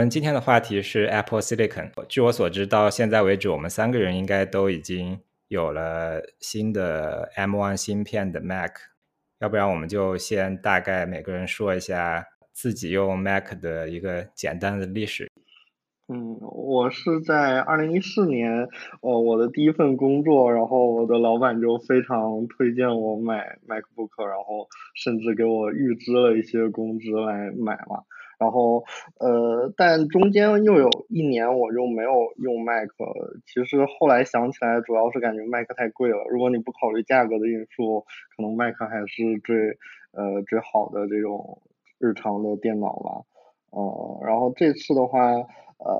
[0.00, 1.90] 们今天的话题是 Apple Silicon。
[2.08, 8.70] 据我所知，到现在为止，我们三个人应该都已经有了新的 M1 芯片的 Mac。
[9.40, 15.30] 要不然，我们就先大概每个人说一下自己用 Mac 的一个简单的历史。
[16.08, 18.66] 嗯，我是在二零一四年，
[19.02, 28.04] 哦，我的第一份工作，然后我的老板就非常推荐我买 MacBook，然后甚至给我预支了一些工资来买嘛。
[28.40, 28.82] 然后，
[29.18, 32.88] 呃，但中间又有一年我就没有用 Mac，
[33.46, 36.24] 其实后来想起来，主要是感觉 Mac 太贵了。
[36.30, 39.78] 如果你不考虑价格的因素，可能 Mac 还是最，
[40.12, 41.60] 呃，最好的这种
[41.98, 43.22] 日常的电脑吧。
[43.70, 45.20] 呃，然后这次的话。
[45.82, 45.96] 呃，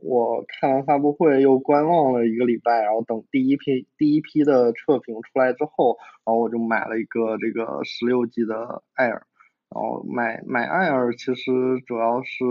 [0.00, 9.20] 我看完发布会又观望了一个礼拜，然后等第一批第一批的测评出来之后，然后我就买了一个这个十六 G 的 Air，
[9.70, 12.44] 然后买买 Air 其实主要是，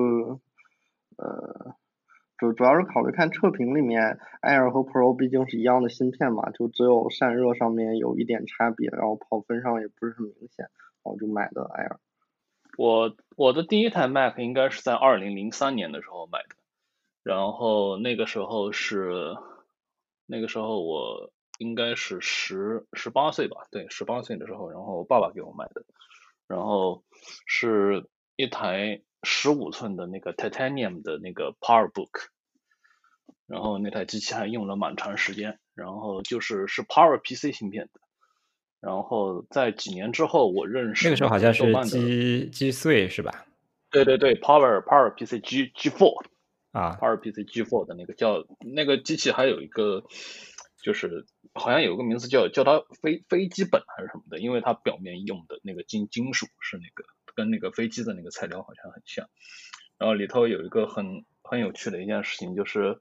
[1.18, 1.76] 呃，
[2.38, 10.70] 主主要是考虑看测评里面 Air 和 Pro 毕竟是一样的芯片嘛，就只有散热上面有一点差别，然后跑分上也不是很明显，
[11.04, 11.98] 然后就买的 Air。
[12.78, 16.56] 我我的第一台 Mac 应该是在二零零三年的时候买的。
[17.24, 19.36] 然后那个时候是，
[20.28, 25.84] 那个时候我应该是十十八岁吧，对，十八岁的时候，然后我爸爸给我买的，
[26.48, 27.04] 然后
[27.46, 32.28] 是一台十五寸的那个 Titanium 的那个 PowerBook，
[33.46, 38.00] 然后那台机器还用了蛮长时间，然后就是是 PowerPC 芯片的，
[38.80, 43.46] 然后在几年之后我认识那个时候好像是机机碎是吧？
[43.90, 46.26] 对对对，Power PowerPC G G Four。
[46.74, 50.04] 啊，PowerPC G Four 的那个叫那个机器还有一个，
[50.84, 51.26] 就是
[51.58, 57.04] 好像有个名字叫叫它飞飞机本还是什么的，因为它表面用的那个金金属是那个
[57.36, 59.28] 跟那个飞机的那个材料好像很像。
[59.98, 63.00] 然后里头有一个很很有趣的一件事情，就是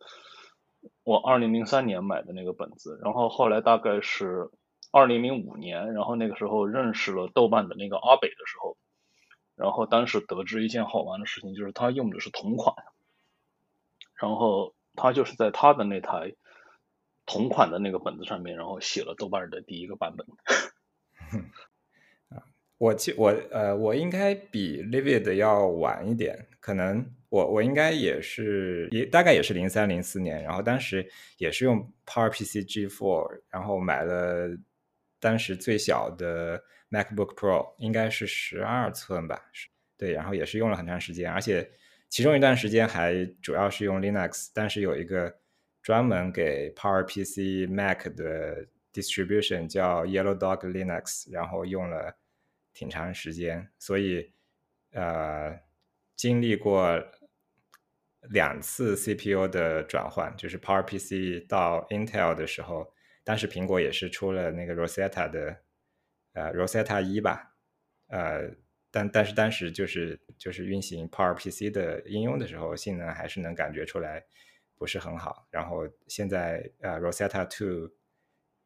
[1.04, 4.50] 我二零零三年买的那个本子，然后后来大概是
[4.92, 8.78] 二零零五年，然后那个时候认识了豆瓣的那个阿北的时候，
[9.56, 12.74] 然后当时得知一件好玩的事情，就是他用的是同款。
[14.18, 16.34] 然后他就是在他的那台
[17.26, 20.26] 同款的那个本子上面，然后写了豆瓣的第一个版本。
[22.30, 22.40] 啊，
[22.78, 31.06] 我记我呃，我应该比 Livid 要晚一点，可能我我应该也是也大概也是零三零四年，然后当时
[31.36, 34.56] 也是用 PowerPC G4，然后买了
[35.20, 39.42] 当时最小的 MacBook Pro，应该是十二寸吧，
[39.98, 41.70] 对，然后也是用了很长时间，而且。
[42.08, 45.40] 其中一段时间还主要是用 Linux，但是有一个
[45.86, 52.18] 专门给 PowerPC Mac 的 distribution 叫 Yellow Dog Linux，然后用了
[52.74, 54.32] 挺长时间，所以
[54.90, 55.56] 呃
[56.16, 57.00] 经历过
[58.30, 62.92] 两次 CPU 的转换，就是 PowerPC 到 Intel 的时候，
[63.22, 65.56] 当时苹果也是出了那个 Rosetta 的
[66.32, 67.54] 呃 Rosetta 一吧，
[68.08, 68.50] 呃。
[68.90, 74.24] 但但是当时就是就是运行 PowerPC 的应用的时候，性能还是能感觉出来
[74.78, 75.46] 不是很好。
[75.50, 77.90] 然后现在呃 Rosetta Two，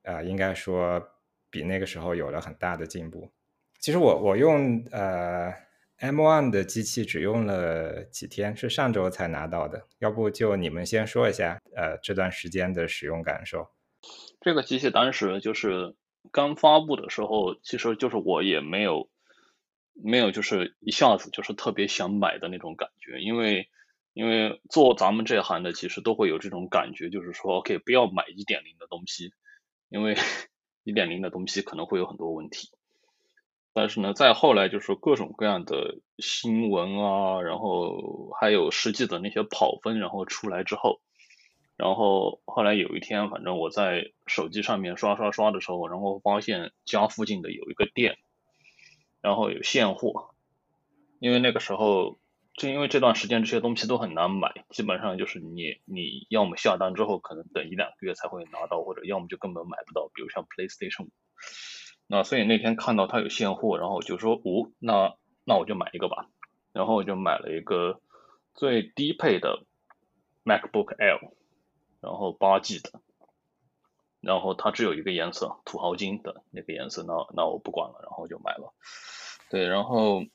[0.02, 1.02] 呃应该说
[1.50, 3.30] 比那个时候有了很大的进步。
[3.78, 5.52] 其实我我用呃
[5.98, 9.86] M1 的机器只用了几天，是上周才拿到的。
[9.98, 13.68] 要不就你们先说一下呃这段时间的使用感受。
[14.40, 15.94] 这个机器当时就是
[16.30, 19.08] 刚发布的时候，其实就是我也没有。
[20.02, 23.68] 没有，就是一下子就是特别想买的那种感觉，因为
[24.12, 29.32] 因为做咱们这行的，其实都会有这种感觉，就是说，OK，不要买一点零的东西，
[29.88, 30.16] 因为
[30.84, 32.70] 一点零的东西可能会有很多问题。
[33.72, 41.00] 但是呢，再后来就是各种各样的新闻啊，然后还有实际的那些跑分，然后出来之后，
[41.76, 48.18] 然后后来有一天，反正我在手机上面刷刷刷的时候，然后发现家附近的有一个店。
[49.22, 50.34] 然后有现货，
[51.18, 52.18] 因为那个时候，
[52.60, 60.10] 就因为这段时间这些东西都很难买，基本上就是你你要么下单之后可能等一两个月才会拿到，或者要么就根本买不到。
[60.12, 61.08] 比如像 PlayStation，
[62.06, 65.14] 那所以那天看到它有现货，然后就说五，那
[65.44, 66.28] 那我就买一个吧。
[66.74, 68.02] 然后我就买了一个
[68.52, 69.64] 最低配的
[70.44, 71.30] MacBook Air，
[72.02, 73.00] 然后八 G 的。
[74.20, 78.74] 然后它只有一个颜色，土豪金的那个颜色，那那我不管了，然后就买了。
[79.48, 80.26] 对，然后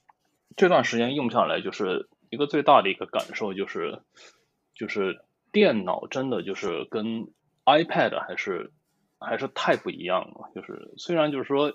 [0.58, 4.02] 这段时间用下来，就是一个最大的一个感受就是，
[4.76, 5.22] 就是
[5.54, 7.30] 电脑真的就是跟
[7.64, 8.74] iPad 还是
[9.20, 10.52] 还是太不一样了。
[10.54, 11.72] 就是虽然就是说，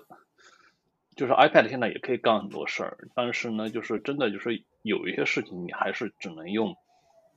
[1.15, 6.75] 就是 iPad 现在也可以干很多事儿，但是呢，就是真的就是有一些事情你还是只能用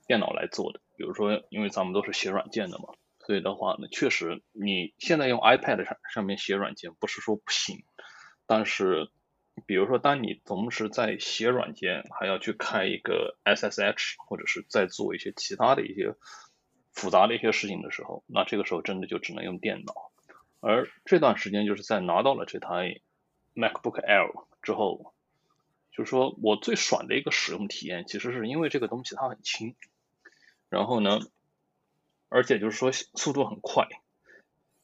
[0.07, 0.79] 电脑来做的。
[0.95, 2.93] 比如说，因为咱们都是写软件的嘛，
[3.25, 7.83] 所以的话呢，确实你现在用 iPad 上上面写软件，不是说不行，
[8.45, 9.09] 但是
[9.65, 16.15] 比如说当你同时在写软件，还要去开一个 SSH，或者是在做一些其他的一些
[16.91, 20.11] 复杂的一些事情的时候，那这个时候真的就只能用电脑。
[20.59, 22.99] 而这段时间就是在拿到了这台
[23.53, 25.13] MacBook Air 之后，
[25.91, 29.75] 就是说我最爽的一个使用体验，其实是因为这个东西它很轻，
[30.69, 31.19] 然后呢，
[32.29, 33.87] 而且就是说速度很快，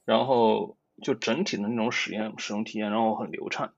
[0.06, 3.74] 然后就整体的那种使用使用体验让我很流畅，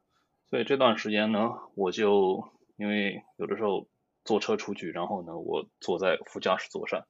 [0.53, 3.87] 所以这段时间呢，我就因为有的时候
[4.23, 7.07] 坐车出去，然后呢，我坐在副驾驶座上，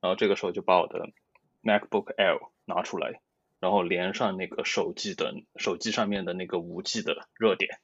[0.00, 1.10] 然后这个时候就把我的
[1.62, 3.20] MacBook Air 拿出来。
[3.58, 7.78] 然后连上那个手机的手机上面的那个五 G 的热点，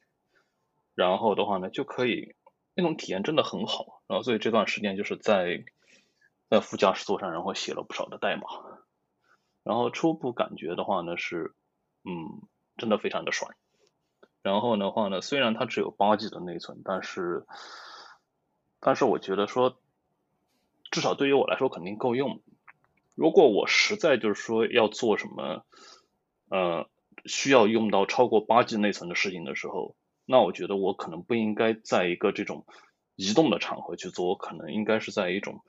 [0.94, 2.34] 然后的话呢，就可以
[2.72, 4.00] 那种体验真的很好。
[4.06, 5.62] 然后所以这段时间就是在
[6.49, 8.49] 在副驾驶座上，然后写了不少的代码。
[9.62, 11.54] 然后初步感觉的话呢是，
[12.02, 13.54] 嗯，真的非常的爽。
[14.46, 17.44] 然后的话呢，虽然它只有八 G 的内存，但是
[18.78, 19.81] 但是我觉得说，
[20.93, 22.40] 至少对于我来说肯定够用。
[23.16, 25.66] 如果我实在就是说要做什么，
[26.48, 26.88] 呃，
[27.25, 29.96] 需要用到超过八 G 内存的事情的时候，
[30.26, 32.66] 那我觉得我可能不应该在一个这种
[33.16, 35.64] 移动的场合去做，我可能应该是在一种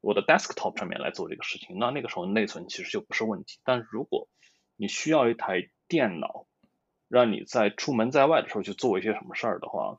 [0.00, 1.78] 我的 desktop 上面来做这个事情。
[1.78, 3.60] 那那个时候内存其实就不是问题。
[3.62, 4.26] 但如果
[4.74, 6.46] 你需要一台电脑，
[7.08, 9.98] 让你在出门在外的时候去做一些什么事儿的话，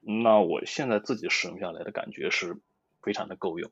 [0.00, 2.56] 那我现在自己使用下来的感觉是
[3.02, 3.70] 非常的够用。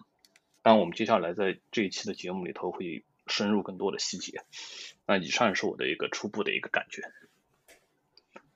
[0.65, 4.43] 那我们接下来在这一期的节目里头会深入更多的细节。
[5.07, 7.03] 那以上是我的一个初步的一个感觉。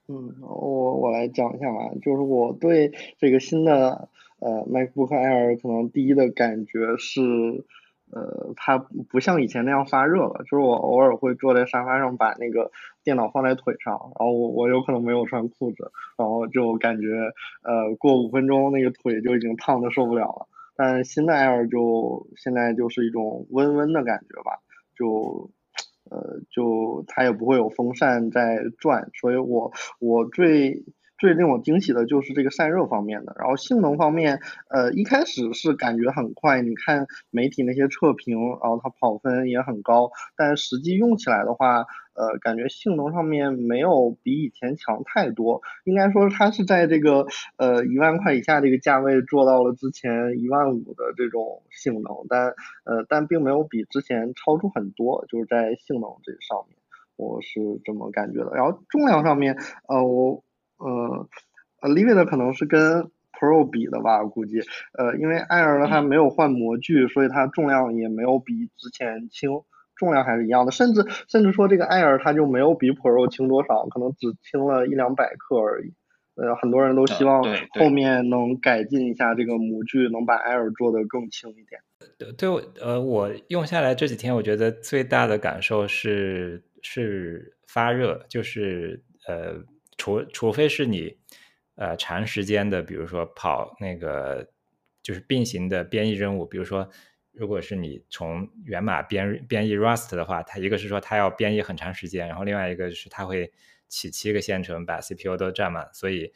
[0.07, 4.09] 嗯，我我来讲一下吧，就是我对这个新的
[4.39, 7.21] 呃 MacBook Air 可能第一的感觉是，
[8.13, 8.77] 呃，它
[9.09, 10.43] 不像以前那样发热了。
[10.43, 12.71] 就是我偶尔会坐在沙发上把那个
[13.03, 17.07] 电脑放在腿上，然后我我有可能没有穿裤子，然后就感觉
[17.63, 20.47] 呃过五分钟那个腿就已经烫的受不了了。
[20.75, 24.59] 但新的 Air 就现在就是一种温温的感觉吧，
[24.95, 25.49] 就，
[26.09, 30.83] 呃，就它也不会有风扇在转，所以我我最。
[31.17, 47.25] 最令我惊喜的就是这个散热方面的，然后性能方面，呃，一开始是感觉很快，你看媒体那些测评，然后它跑分也很高，但实际用起来的话，呃，感觉性能上面没有比以前强太多，应该说它是在这个
[47.57, 52.47] 呃一万块以下这个价位做到了之前一万五的这种性能，但
[52.83, 56.77] 呃但并没有比之前超出很多，就是在性能这上面，
[57.15, 58.51] 我是这么感觉的。
[58.55, 59.55] 然后重量上面，
[59.87, 60.43] 呃，我。
[60.77, 61.27] 呃，
[61.81, 64.59] 呃，Livid 可能是跟 Pro 比的吧，估计，
[64.97, 69.49] 呃，因为 Air 它没有换模具，所以它重量也没有比之前轻，
[69.95, 75.93] 重量还是一样的，甚至甚至说这个 Air 它就没有比 Pro 轻多少，可能只轻了一两百克而已。
[76.35, 77.43] 呃，很多人都希望
[77.79, 81.81] 后面能改进一下这个模具，能把 Air 做的更轻一点。
[82.17, 89.63] 对，对我，呃，我用下来这几天，我觉得最大的感受是是发热，就是呃。
[90.03, 91.17] 除除非是你，
[91.75, 94.45] 呃，长时间的，比如说跑那个
[95.01, 96.89] 就是并行的编译任务，比如说，
[97.31, 103.49] 如果是你从源码编编译 Rust 的话，它一个是说它要编译很长时间，然后另外一个是它会
[103.87, 106.33] 起七个线程把 CPU 都占满，所以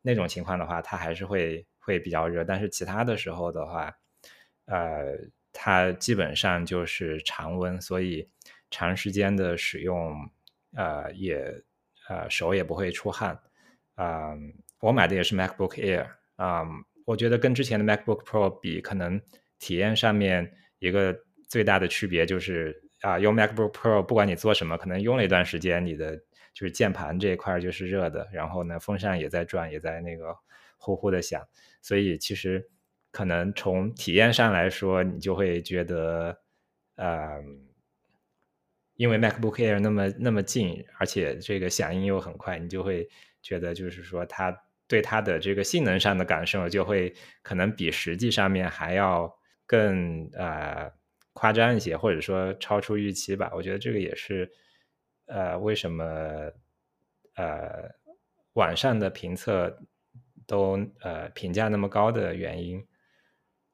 [0.00, 2.42] 那种情况的话，它还是会会比较热。
[2.42, 3.94] 但是其他的时候的话，
[4.64, 5.14] 呃，
[5.52, 8.30] 它基本上就是常温，所以
[8.70, 10.30] 长时间的使用，
[10.74, 11.62] 呃，也。
[12.10, 13.38] 呃，手也不会出汗，
[13.94, 14.34] 啊，
[14.80, 16.66] 我买的也是 MacBook Air，啊，
[17.04, 19.20] 我觉得跟之前的 MacBook Pro 比，可能
[19.60, 26.16] 体验上面一个最大的区别就是啊，用 MacBook Pro 不管你做什么，可能用了一段时间，你的
[26.52, 30.36] 就是键盘这一块就是热的，然后呢，风扇也在转，也在那个
[30.78, 31.46] 呼呼的响，
[31.80, 32.68] 所以其实
[33.12, 36.40] 可能从体验上来说，你就会觉得，
[36.96, 37.69] 嗯。
[39.00, 43.08] 因为 MacBook Air 那么那么近，而且这个响应又很快，你就会
[43.40, 44.54] 觉得就是说它
[44.86, 50.92] 对它的这个性能上的感受就会可能比实际上面还要更呃
[51.32, 53.50] 夸张一些，或者说超出预期吧。
[53.54, 54.52] 我觉得这个也是
[55.24, 56.04] 呃为什么
[57.36, 57.88] 呃
[58.52, 59.78] 网上的评测
[60.46, 62.86] 都呃评价那么高的原因。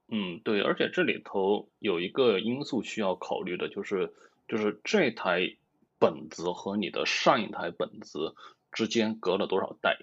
[0.07, 4.13] 嗯，对，而且这里头有一个因素需要考虑的就是。
[4.49, 5.57] 就是这台
[5.99, 8.35] 本子和你的上一台本子
[8.73, 9.99] 之间隔了多少代？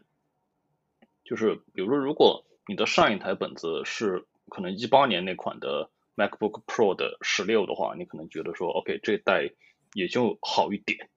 [1.24, 9.52] 就是比如说，如果你的上一台本子是可能一八年那款的 MacBook Pro 的十六的话，你可能觉得说，OK，这代
[9.94, 11.10] 也就好一点。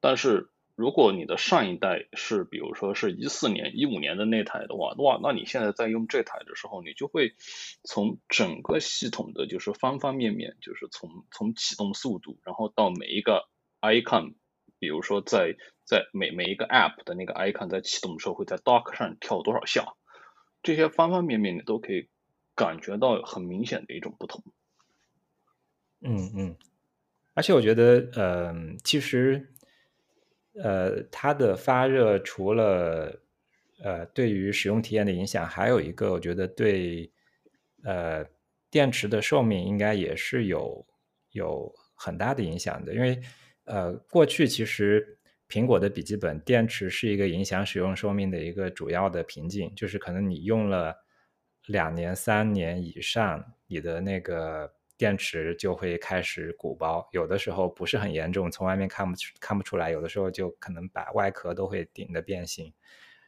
[0.00, 7.34] 但是如果你的上一代是，比如说是一四年、一五年的那台的话，哇，那你现在在用这台的时候，你就会
[7.82, 13.48] 从整个系统的就是方方面面，就是从从启动速度，然后到每一个
[13.80, 14.34] icon，
[14.78, 19.94] 比如说在在每每一个 app 的那个 icon 在启动的时候会在 dock 上跳多少下，
[20.62, 22.08] 这些方方面面你都可以。
[22.58, 24.42] 感觉到很明显的一种不同。
[26.00, 26.56] 嗯嗯，
[27.34, 29.52] 而且我觉得，呃，其实，
[30.62, 33.20] 呃，它的发热除了
[33.82, 37.10] 呃对于使用体验的影响，还有一个，我觉得对
[37.84, 38.24] 呃
[38.70, 40.86] 电池的寿命应该也是有
[41.32, 42.94] 有很大的影响的。
[42.94, 43.20] 因为
[43.64, 50.94] 呃，过去其实苹果的笔记本电池是一个影响使用寿命的一个主要的瓶颈，就是可能你用了。
[51.68, 62.72] 两年、三年以上，你的那个电池就会开始鼓包，有的时候不是很严重，从外面看不看不出来，有的时候就可能把外壳都会顶的变形。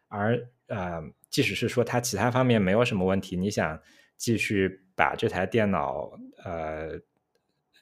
[0.08, 3.80] 而呃，即使是说它其他方面没有什么问题，你想
[4.16, 6.10] 继续把这台电脑
[6.44, 6.98] 呃，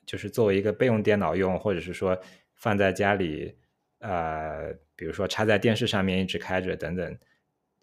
[0.04, 2.18] 就是作为一个备用电脑用，或者是说
[2.54, 3.56] 放在家里
[4.00, 7.18] 呃，比如说插在电视上面一直开着等等，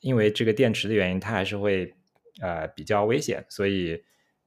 [0.02, 1.94] 因为这个电池的原因，它还是会。
[2.42, 4.04] 呃，比较危险，所以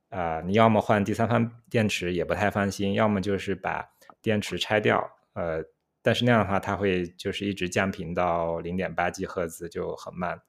[0.09, 3.89] 啊，你要么换第三方电池也不太放心，要么就是把
[4.23, 5.11] 电池拆掉。
[5.35, 5.65] 呃，
[6.03, 10.41] 但是那样的话，它会就是一直降频到零点八 G 赫兹，就很慢。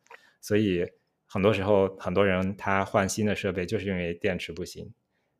[0.41, 0.85] 所以
[1.25, 4.93] 很多时候，很多人他换新的设备就是因为电池不行。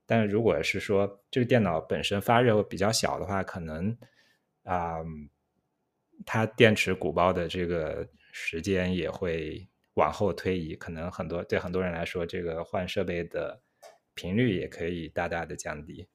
[0.05, 3.97] 但如果是说这个电脑本身发热比较小的话，可能
[4.63, 4.97] 啊，
[6.25, 9.67] 它电池鼓包的这个时间也会。
[9.97, 13.59] 往后推移，可能很多对很多人来说，这个换设备的
[14.17, 16.07] 频率也可以大大的降低。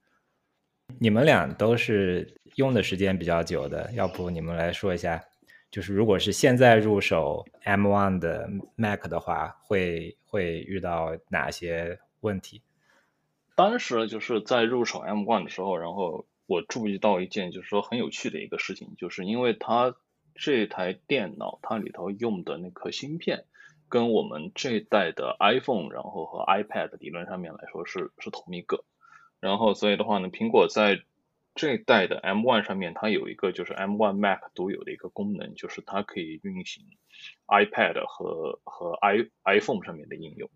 [0.98, 5.24] 你们俩都是用的时间比较久的，要不你们来说一下，
[5.70, 12.60] 就是如果是现在入手 M1 的 Mac 的话，会会遇到哪些问题？
[13.54, 19.94] 当时就是在入手 M1 的时候，然后我注意到一件就是说很有趣的一个事情，就是因为它
[20.34, 23.44] 这台电脑它里头用的那颗芯片。
[23.92, 28.86] 跟我们这一代的 iPhone，然后和 iPad 理论上面来说是是同一个，
[29.38, 31.02] 然后所以的话呢，苹果在
[31.54, 36.86] 这一代的 M1 上面，它有一个就是 M1 Mac 独有的一个功能，就是它可以运行
[37.46, 40.48] iPad 和和 i iPhone 上面的应用。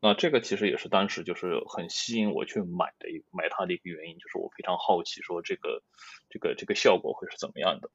[0.00, 5.82] 那这个其实也是当时就是很吸引我去买的一买它的一个原因，就是我非常好奇说这个
[6.30, 7.90] 这个这个效果会是怎么样的。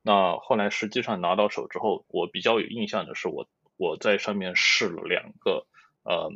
[0.00, 3.46] 那后来实际上拿到手之后，我比较有印象的是我。
[3.76, 5.66] 我在上面试了两个，
[6.02, 6.32] 呃，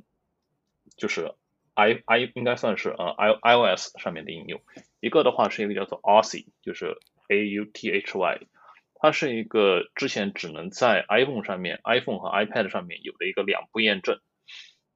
[0.96, 1.34] 就是
[1.74, 4.60] i i 应该算是呃 i iOS 上面的应用，
[5.00, 6.96] 一个的话是一个叫做 Authy，就是
[7.28, 8.40] A U T H Y，
[8.94, 14.20] 它是一个之前只能在 iPhone 上面、iPhone 和 iPad 上面有的一个两步验证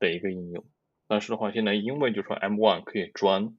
[0.01, 0.65] 的一个应用，
[1.07, 3.55] 但是的话现在因为就说 M1 可以装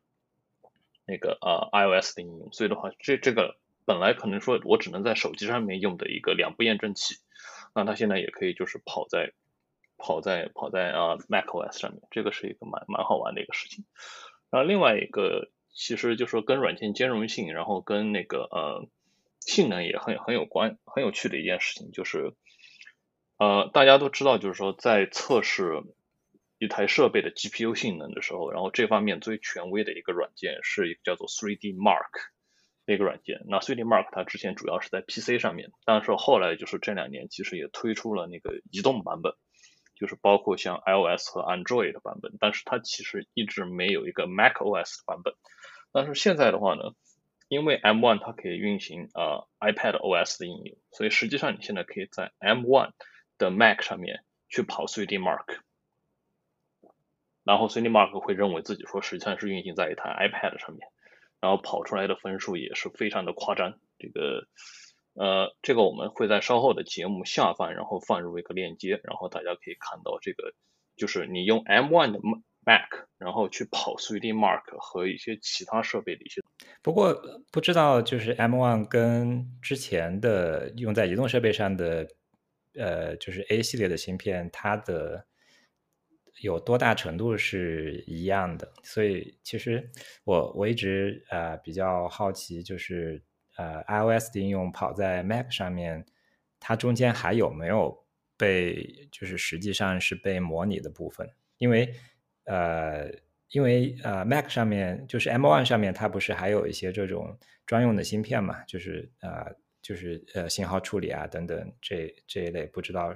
[1.05, 7.15] 那个呃 iOS 的应用，所以的话这这个本来可能说我只能在手机上面用的一个两步验证器。
[7.73, 9.33] 那它现在也可以就是跑在
[9.97, 13.85] 跑在跑在啊 macOS 上面，这个是一个蛮蛮好玩的一个事情。
[14.49, 18.87] 然后另外一个其实就是说跟软件兼容性，然后跟那个呃
[19.39, 22.33] 性能也很很有关很有趣的一件事情，就是
[23.37, 25.81] 呃大家都知道，就是说在测试
[26.59, 32.29] 一台设备的 GPU 性能的时候，然后这方面最权威的一个软件是一个叫做 3D Mark。
[32.85, 39.33] 那个软件，那 3D Mark 它之前主要是在 PC 上面，但是后来就是这两年其实也推出了那个移动版本，
[39.95, 45.33] 就是包括像 iOS 和 Android 的版本，但是它其实一直没有一个 macOS 的版本。
[45.93, 46.91] 但是现在的话呢，
[47.47, 52.91] 因为 M1 它可以运行呃 iPad OS 的应用，所以实际上你现在可以在 M1
[53.37, 55.59] 的 Mac 上面去跑 3D Mark，
[57.43, 60.89] 然后 3D Mark 会认为自己说实际上是运行在一台 iPad 上面。
[61.43, 64.47] 然后跑出来的分数也是非常的夸张，这个
[65.13, 70.53] 呃，这个我们会在稍后的节目下方，然后放入一个链接，然后大家可以看到这个，
[70.95, 72.19] 就是你用 M1 的
[72.65, 76.41] Mac，然后去跑 3D Mark 和一些其他设备的一些。
[76.81, 77.13] 不过
[77.51, 82.07] 不知道就是 M1 跟之前的用在移动设备上的，
[82.75, 85.25] 呃，就是 A 系列的芯片，它的。
[86.41, 88.71] 有多大程度是一样的？
[88.83, 89.89] 所以其实
[90.23, 93.21] 我我一直呃比较好奇，就是
[93.57, 96.05] 呃 iOS 的应用跑在 Mac 上面，
[96.59, 98.05] 它中间还有没有
[98.37, 101.29] 被就是实际上是被模拟的部分？
[101.57, 101.93] 因为
[102.45, 103.09] 呃
[103.49, 107.37] 因为呃，Mac 上面就是 M1 上面，它不是还有一些这种
[107.67, 108.63] 专用的芯片嘛？
[108.63, 113.15] 就是呃，就是呃，信号处理啊等等这这一类，不知道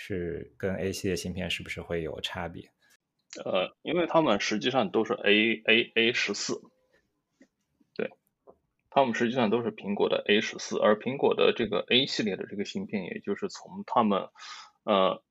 [0.00, 2.70] 是跟 A 系列芯片是不是会有差别？
[3.44, 6.62] 呃，因为他们实际上都是 A A A 十四，
[7.94, 8.12] 对，
[8.90, 14.28] 他们实际上都是苹果的 A 十四，而苹果的这个 A 系列的这个芯片，也就是从他们
[14.84, 15.22] 呃。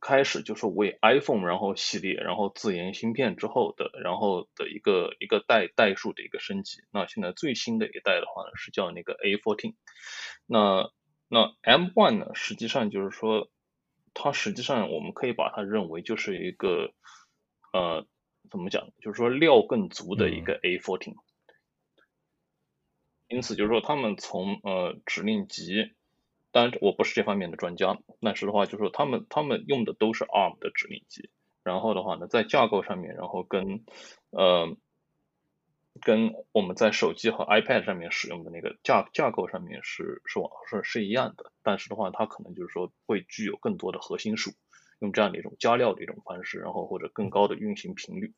[0.00, 6.78] 开始就是为 iPhone 然后系列然后自研芯片之后的然后的一个一个代代数的一个升级。
[6.92, 9.74] 那现在最新的一代的话呢是叫那个 A14。
[10.46, 10.90] 那
[11.28, 13.48] 那 M1 呢实际上就是说
[14.20, 16.92] 它实际上我们可以把它认为就是一个
[17.72, 18.04] 呃
[18.50, 21.14] 怎么讲就是说料更足的一个 A14。
[23.28, 25.92] 因此就是说他们从呃指令集。
[26.50, 31.28] 当然，我不是这方面的专家，但是的话，就是说他们他们用的都是 ARM 的指令集，
[31.62, 33.84] 然后的话呢，在架构上面，然后跟
[34.30, 34.74] 呃
[36.00, 44.52] 跟我们在手机和 iPad 上面使用的那个架架构上面是是是是一样的，但是的话，它可能就是说会具有更多的核心数，
[45.00, 48.32] 用这样的一种加料的一种方式，然后或者更高的运行频率，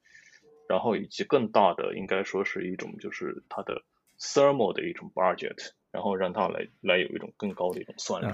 [0.68, 3.82] 然后以及更大的应该说是一种就是它的
[4.18, 5.72] thermal 的一种 budget。
[5.92, 8.32] 然后让它来来有一种更高的一种算力。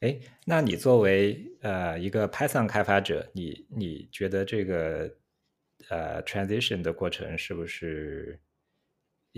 [0.00, 5.14] 哎，那你作为呃一个 Python 开发者，你你觉得这个
[5.90, 8.40] 呃 transition 的过程是不是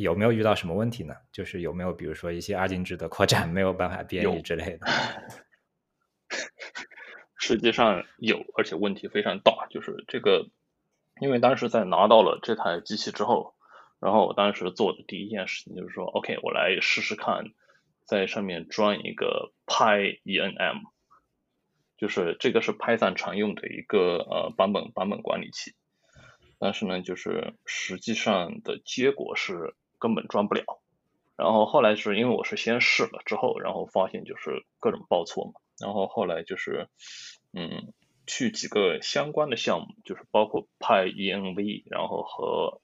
[0.02, 1.14] 有没有遇到什么问题呢？
[1.33, 4.87] 就是有没有比如说一些二进制的扩展没有办法编译之类的？
[7.37, 9.67] 实际上有，而且问题非常大。
[9.71, 10.49] 就是这个，
[11.21, 13.55] 因为当时在拿到了这台机器之后。
[14.00, 17.46] 然后我当时做的第一件事情就是说，OK，我来试试看，
[18.05, 20.83] 在上面装一个 PyEnm，
[21.96, 25.75] 就是这个是 Python 常用的一个呃版本版本管理器。
[26.61, 30.65] 但是呢，就是实际上的结果是根本装不了。
[31.37, 35.53] 然后后来是因为我是先试了之后，然后发现就是各种报错嘛。
[35.81, 36.89] 然后后来就是
[37.53, 37.93] 嗯，
[38.27, 42.81] 去几个相关的项目，就是包括 PyEnv，然后和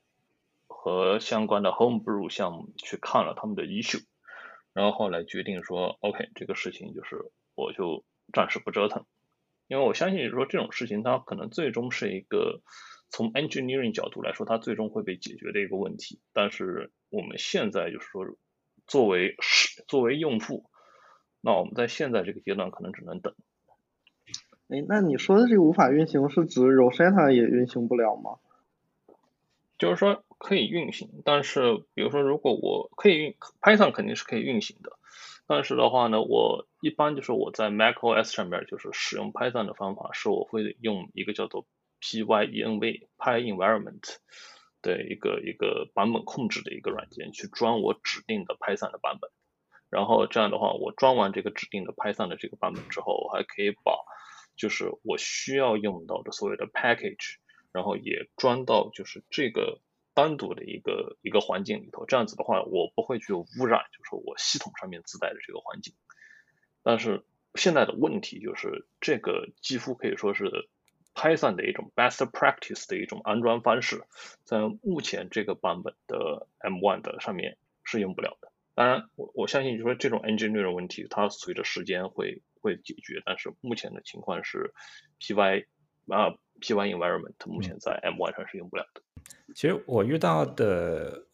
[0.69, 4.05] 和相关的 Homebrew 项目去看了他们的 issue，
[4.73, 9.05] 然后后来决定说，OK，这个事情就是我就暂时不折腾，
[9.67, 12.61] 因为我相信说这种事情它可能最终是一个
[13.15, 16.19] 从 engineering 角度来说，它最终会被解决的一个问题。
[16.33, 18.27] 但是我们现在就是说，
[18.89, 20.65] 作为是作为用户，
[21.41, 23.37] 那我们在现在这个阶段可能只能等。
[24.67, 28.41] 哎，那你说的这个无法运行是指 Rosetta 也运行不了吗？
[29.79, 30.25] 就是说。
[30.37, 34.99] 可以运行，但是比如说，如果我可以运 Python 肯定是可以运行的，
[35.47, 41.65] 但是的话呢，我一般就是我在 macOS 上面就是使用 Python 的方法是，我会用一个叫做
[42.05, 44.17] Pyenv Pyenvironment
[44.83, 49.31] 的一个一个版本控制的一个软件去装我指定的 Python 的版本，
[49.89, 53.97] 然后这样的话，我装完这个指定的 Python 的这个版本之后，我还可以把
[54.57, 57.37] 就是我需要用到的所有的 package，
[57.73, 59.81] 然后也装到就是这个。
[60.17, 65.93] 单独的一个一个环境里头，这样子的话，我不会去污染，就是我系统上面自带的这个环境。
[66.85, 67.25] 但是
[67.57, 70.69] 现在的问题就是，这个几乎可以说是
[71.15, 74.03] Python 的一种 best practice 的一种安装方式，
[74.45, 78.51] 在目前这个版本的 M1 的上面是用不了的。
[78.75, 83.23] 当然，我我相信，就是说这种 engineering 问题，它随着时间会会解决。
[83.25, 84.73] 但是目前的情况是
[85.21, 85.67] ，Py
[86.09, 89.01] 啊 Pyenvironment 目前在 M1 上是用不了的。
[89.55, 91.25] 其实我遇到的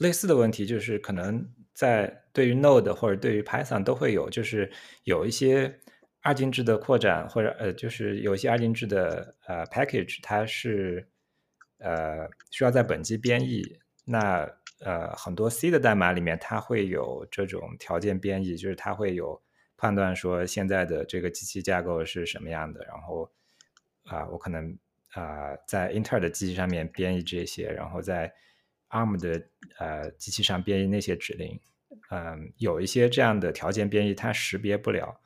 [0.00, 4.72] 类似的问题，就是可能在对于 Node 或者对于 Python 都会有，就是
[5.04, 5.78] 有一些
[6.22, 11.08] 二进制的扩展，或者呃，就是有一些二进制的呃 package，它是
[11.78, 13.78] 呃需要在本机编译。
[14.04, 14.48] 那
[14.80, 19.42] 呃很多 C 的代码里面，它会有这种条件编译，就是它会有
[19.76, 23.30] 判断说现在的这个机器架构是什么样的，然后
[24.04, 24.78] 啊，我可能。
[25.12, 28.32] 啊，在英特尔的机器上面编译这些，然后在
[28.90, 29.44] ARM 的
[29.80, 31.60] 呃机器上编译那些指令，
[32.12, 35.20] 嗯，有一些这样的条件编译，它识别不了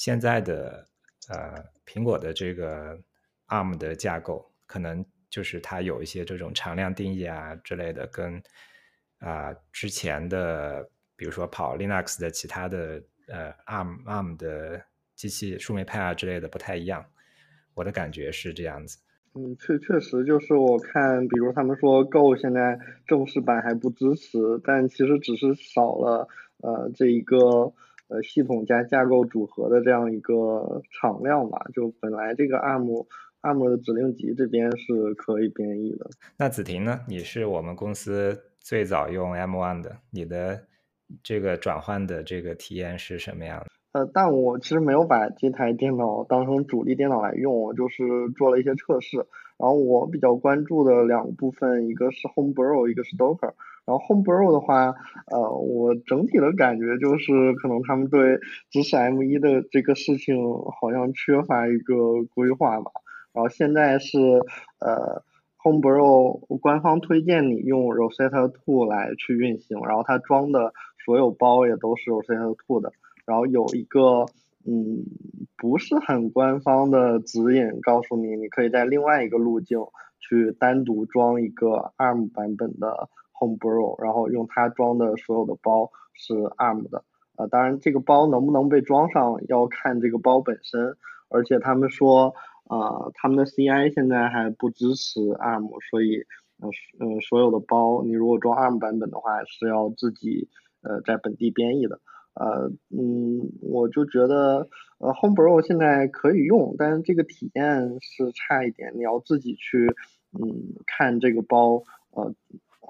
[0.00, 0.88] 现在的
[1.28, 2.98] 呃苹果的这个
[3.48, 8.42] ARM 的架构，可能就是它有一些这种常量定义啊之类的，跟
[9.18, 14.82] 啊之前的比如说跑 Linux 的其他的呃 ARM ARM 的
[15.14, 17.04] 机器树莓派啊之类的不太一样，
[17.74, 18.96] 我的感觉是这样子。
[19.34, 26.26] 嗯，确确实就是我看，比如他们说 Go 现在正式版还不支持，但其实只是少了
[26.62, 27.74] 呃这一个
[28.10, 31.64] 呃系统加架构组合的这样一个常量吧。
[31.72, 33.06] 就本来这个 ARM
[33.40, 36.10] ARM 的指令集这边是可以编译的。
[36.36, 37.00] 那子婷呢？
[37.08, 40.66] 你是我们公司最早用 M1 的，你的
[41.22, 43.66] 这个转换的这个体验是什么样的？
[43.92, 49.26] 呃，但我其实没有把这台电脑当成主力电脑来用，我就是做了一些测试。
[49.58, 53.52] 然后我比较关注的两部分，一个是 Homebrew，一个是 Docker。
[53.84, 54.94] 然后 Homebrew 的话，
[55.26, 58.38] 呃，我整体的感觉就是可能他们对
[58.70, 60.36] 支持 M1 的这个事情
[60.80, 62.92] 好像缺乏一个规划吧。
[63.32, 64.18] 然后现在是
[64.78, 65.22] 呃
[65.62, 70.72] Homebrew 官方推荐你用 Rosetta Two 来去运行，然后它装的
[71.04, 72.92] 所有包也都是 Rosetta Two 的。
[73.30, 74.26] 然后有一个
[74.66, 75.04] 嗯
[75.56, 79.78] 不是很官方的指引，告诉你你可以在另外一个路径
[80.18, 87.04] 去单独装一个 ARM 版本的 Homebrew，然后用它装的所有的包是 ARM 的。
[87.36, 90.96] 呃，当然这个包能不能被装上要看这个包本身，
[91.28, 92.34] 而且他们说
[92.68, 96.24] 呃他们的 CI 现在还不支持 ARM，所以
[96.58, 100.48] 呃呃所有的包你如果装 ARM 版本的话是要自己
[100.82, 102.00] 呃在本地编译的。
[102.34, 109.86] 呃，嗯，我就觉得，呃，Homebrew 现在可以用，但是这个体验是差一点，你要自己去，
[110.32, 112.34] 嗯，看这个包，呃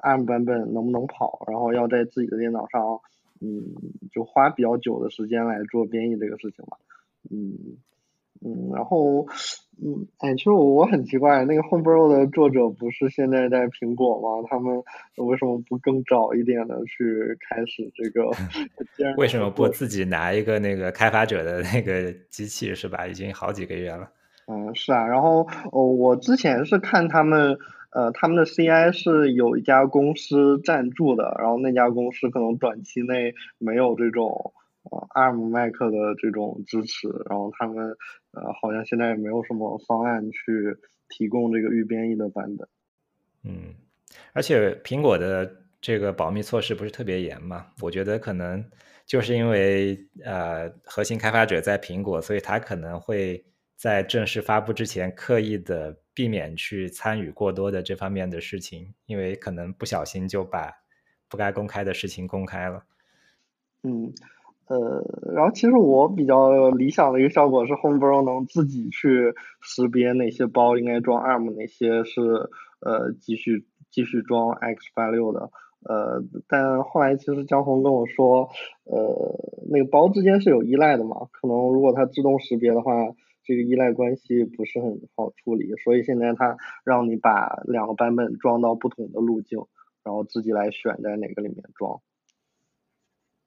[0.03, 3.00] ，ARM 版本能不能跑，然后要在自己的电脑上，
[3.40, 3.74] 嗯，
[4.12, 6.76] 就花比较久的时间来做编译这个事情吧，
[7.31, 7.79] 嗯。
[8.42, 9.26] 嗯，然后，
[9.83, 14.47] 嗯，哎，其实我我很奇怪，那个 Homebrew 的作者不是现在在苹果吗？
[14.51, 14.83] 他们
[15.16, 18.31] 为什么不更早一点的去开始这个？
[19.16, 23.07] 为什么不自己拿一个那个开发者的那个机器是吧？
[23.07, 24.11] 已经好几个月了。
[24.49, 27.57] 嗯，是啊，然后哦，我之前是看他们，
[27.93, 34.53] 呃，他们的 CI 是有一家公司赞助的，然后那家公司可能短期内没有这种。
[34.85, 37.97] 啊，ARM 麦克的这种支持，然后他们
[38.33, 40.77] 呃好像现在也没有什么方案去
[41.09, 42.66] 提供这个预编译的版本。
[43.45, 43.75] 嗯，
[44.33, 47.66] 而且苹果的这个保密措施不是特别严嘛？
[47.83, 48.64] 我觉得可能
[49.05, 53.45] 就是因为呃核心开发者在苹果，所以他可能会
[53.77, 60.73] 在正式发布之前刻意的避免去参与过多的这方面的事情，因为可能不小心就把
[61.29, 62.85] 不该公开的事情公开了。
[63.83, 64.12] 嗯。
[64.71, 65.05] 呃，
[65.35, 72.21] 然后其实我比较理想的一个效果是，Homebrew 能自己去识别哪些包应该装 ARM，哪些是
[72.79, 75.51] 呃继续继续装 x86 的。
[75.83, 78.49] 呃，但后来其实江红跟我说，
[78.85, 82.93] 呃，那个包之间是有依赖的嘛，可能如果它自动识别的话，
[83.43, 89.59] 这个依赖关系不是很好处理，所以现在它让你把两个版本装到不同的路径，
[90.05, 92.01] 然后自己来选在哪个里面装。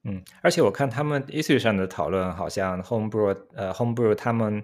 [0.06, 4.62] 嗯，而且我看他们 issue 上的讨论，好像 Homebrew 呃 Homebrew 他们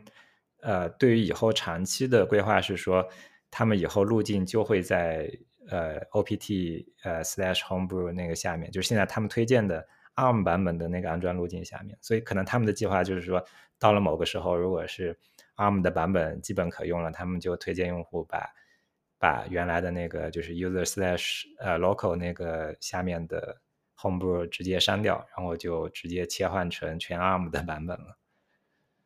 [0.60, 3.08] 呃对于以后长期的规划是说，
[3.50, 5.30] 他们以后路径就会在
[5.70, 13.42] 呃 OPT 呃 slash Homebrew 那个下面，就是现在他们推荐的 ARM 版本的那个安装路径下面，所以可能他们的计划就是说，
[13.78, 15.18] 到了某个时候，如果是
[15.56, 18.46] ARM 的版本基本可用了，他们就推荐用户把
[19.18, 23.58] 把原来的那个就是 user slash 呃 local 那个下面的。
[24.00, 28.16] Homebrew 直接删掉，然后就直接切换成全 ARM 的版本了。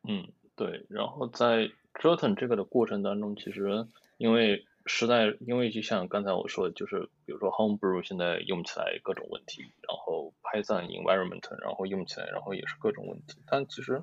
[0.07, 0.85] 嗯，对。
[0.89, 13.37] 然后在折腾这个的过程当中，其实因为实在，因为就像刚才我说的，就是比如说 Homebrew 现在用起来各种问题，然后 Python environment 然后用起来，然后也是各种问题。
[13.47, 14.01] 但其实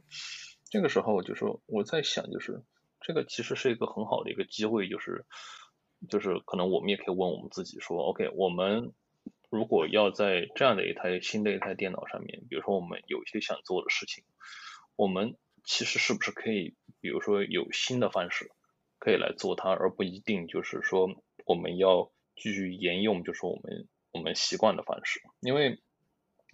[0.68, 2.62] 这个时候就是我在想，就是
[3.00, 5.24] 这个其实是一个很好的一个机会，就是
[6.10, 8.92] 就是可能我们也可以问我们自己说，OK，我们。
[9.52, 14.24] 如果要在这样的一台新的一台电脑上面，比如说我们有一些想做的事情，
[14.96, 18.50] 我们其实是不是可以，比如说有新的方式
[18.98, 25.82] 可以来做它，而不一定就是说我们要继续沿用就是我们我们习惯的方式，因为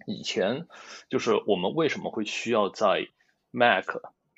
[0.09, 0.67] 以前
[1.09, 3.07] 就是我们为什么会需要在
[3.53, 3.87] Mac。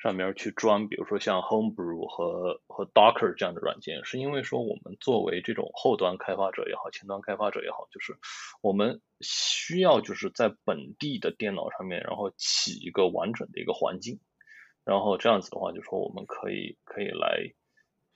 [0.03, 8.17] 上面去装，比如说像 Homebrew 和和 Docker 这样的软件，是因为说我们作为这种后端开发者也好，前端开发者也好，就是
[8.63, 14.21] 我们需要就是在本地的电脑上面，然后起一个完整的一个环境，
[14.85, 17.53] 然后这样子的话，就说我们可以可以来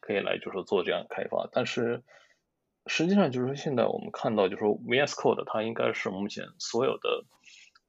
[0.01, 1.51] 可以来就是做这样开发。
[1.53, 2.03] 但是
[2.87, 7.27] 实际上就是说现在我们看到，就是说 VS Code 它应该是目前所有的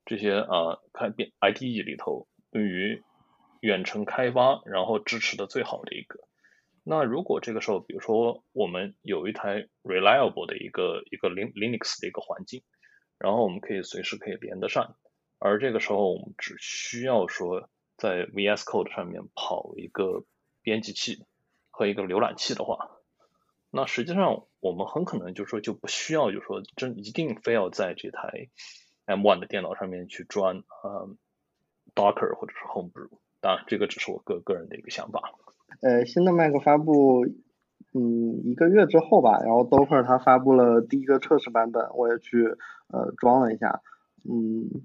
[0.06, 3.02] 这些啊开变 IDE 里头对于
[3.66, 6.20] 远程开发，然后支持的最好的一个。
[6.84, 12.62] 那如果这个时候，比如说我们有一台 reliable 的一个一个 Lin Linux 的一个环境，
[13.18, 14.96] 然后我们可以随时可以连得上，
[15.40, 20.26] 而这个时候我们只需要说在 VS Code 上面跑一个
[20.62, 21.26] 编辑器
[21.72, 22.92] 和一个浏览器的话，
[23.72, 28.50] 那实际上我们很可能就是说就不需要，就是说真一定非要在这台
[29.08, 31.10] M1 的电脑上面去装呃
[31.96, 33.10] Docker 或者是 Homebrew。
[33.46, 35.22] 当然，这个只是我个个人的一个想法。
[35.82, 37.26] 呃，新的 Mac 发布，
[37.94, 43.82] 嗯，一个月之后吧，然后 Docker 它发布了第一个测试版本，我也去呃装了一下，
[44.28, 44.82] 嗯。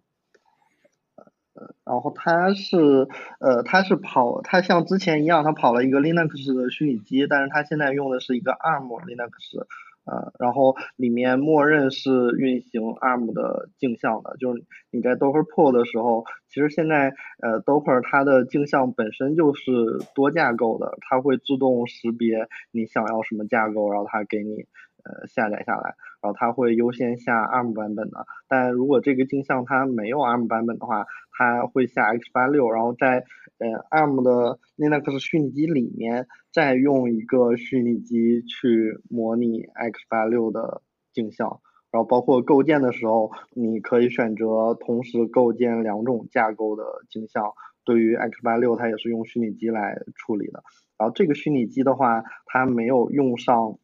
[1.54, 3.08] 呃然后它是，
[3.40, 9.66] 呃，它是跑，它像之前一样，它跑了一个 Linux 的虚拟机，但是它现在用的是一个 ARM Linux，
[10.10, 19.70] 呃，然后里面默认是运行 ARM 的镜像的，就是你在 Docker Pull 的时候，其实现在，呃，Docker 它的镜像本身就是
[20.14, 24.66] 多架构的，它会自动识别你想要什么架构，然后它给你。
[25.02, 31.06] 呃，下载下来，然后它会优先下 ARM 版本的，但如果这个镜像它没有 ARM 版本的话，
[31.40, 33.24] 它会下 x86，然后在
[33.56, 40.82] 呃 ARM 的 Linux 虚拟机里面再用一个虚拟机去模拟 x86 的
[41.14, 47.54] 镜像，然后包括构建的时候，你可以选择同时构建两种架构的镜像，
[47.86, 50.62] 对于 x86 它也是用虚拟机来处理的，
[50.98, 53.78] 然后这个虚拟机的话，它没有用上。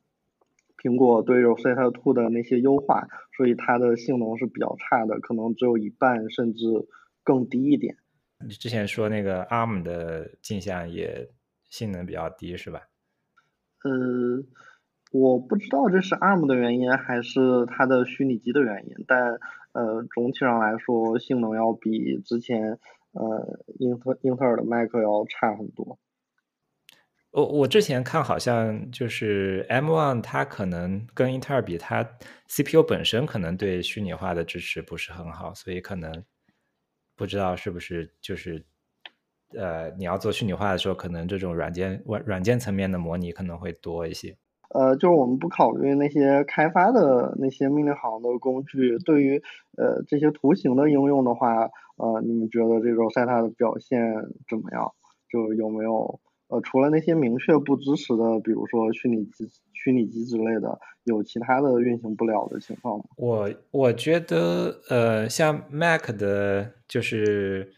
[0.79, 6.67] 苹果对 Rosetta Two 的那些优化，所以它的性能是比较差的，可能只有一半甚至
[7.27, 7.97] 更低一点。
[8.39, 11.29] 你之前说那个 ARM 的镜像也
[11.69, 12.89] 性能比较低是吧？
[13.83, 14.45] 呃，
[15.11, 19.39] 我不知道这是 ARM 的原因还是它的虚拟机的原因，但
[19.73, 22.79] 呃总体上来说性能要比之前
[23.13, 25.99] 呃英特英特尔的 Mac 要差很多。
[27.33, 32.03] 我我之前看好像就是 M1，它可能跟英特尔比，它
[32.49, 36.25] CPU 本身可能对虚拟化的支持不是很好，所以可能
[37.17, 38.65] 不知道是不是就是
[39.55, 44.37] 呃，你要做虚拟化的时候，可能这种软件软软件层面的模拟可能会多一些。
[44.71, 49.43] 呃，就是我们不考虑那些开发的那些命令行的工具，对于
[49.79, 54.01] 呃这些图形的应用的话，呃，你们觉得这种 set 的表现
[54.49, 54.93] 怎么样？
[55.31, 56.21] 就有没有？
[56.49, 63.05] 呃，除了那些明确不支持的，比如说虚拟机、虚拟机之类的，有其他的运行不了的情况吗？
[63.17, 67.73] 我我觉得，呃，像 Mac 的，就是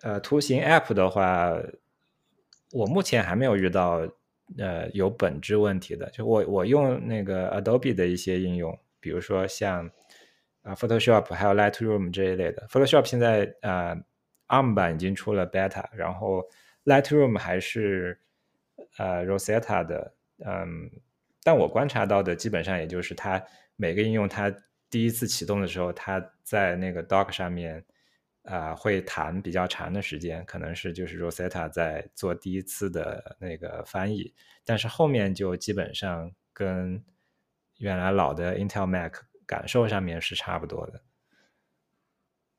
[0.00, 1.52] 呃图形 App 的话，
[2.72, 4.08] 我目前还没有遇到
[4.56, 6.08] 呃有本质问题的。
[6.08, 9.90] 就我我用那个 Adobe 的一些应用，比如说像
[10.62, 12.66] 啊 Photoshop 还有 Lightroom 这一类的。
[12.70, 13.94] Photoshop 现在啊
[14.48, 16.42] ARM 版已经出了 Beta，然后。
[16.84, 18.18] Lightroom 还是
[18.96, 20.14] 呃 Rosetta 的，
[20.44, 20.90] 嗯，
[21.42, 23.42] 但我观察到的基本上也就是它
[23.76, 24.50] 每个应用它
[24.88, 27.84] 第一次启动的时候，它在那个 Dock 上面
[28.42, 37.04] 啊会弹比较长的时间，可能是就是 Rosetta 在做第一次的那个翻译，但是后面就基本上跟
[37.78, 39.14] 原来老的 Intel Mac
[39.46, 41.02] 感受上面是差不多的。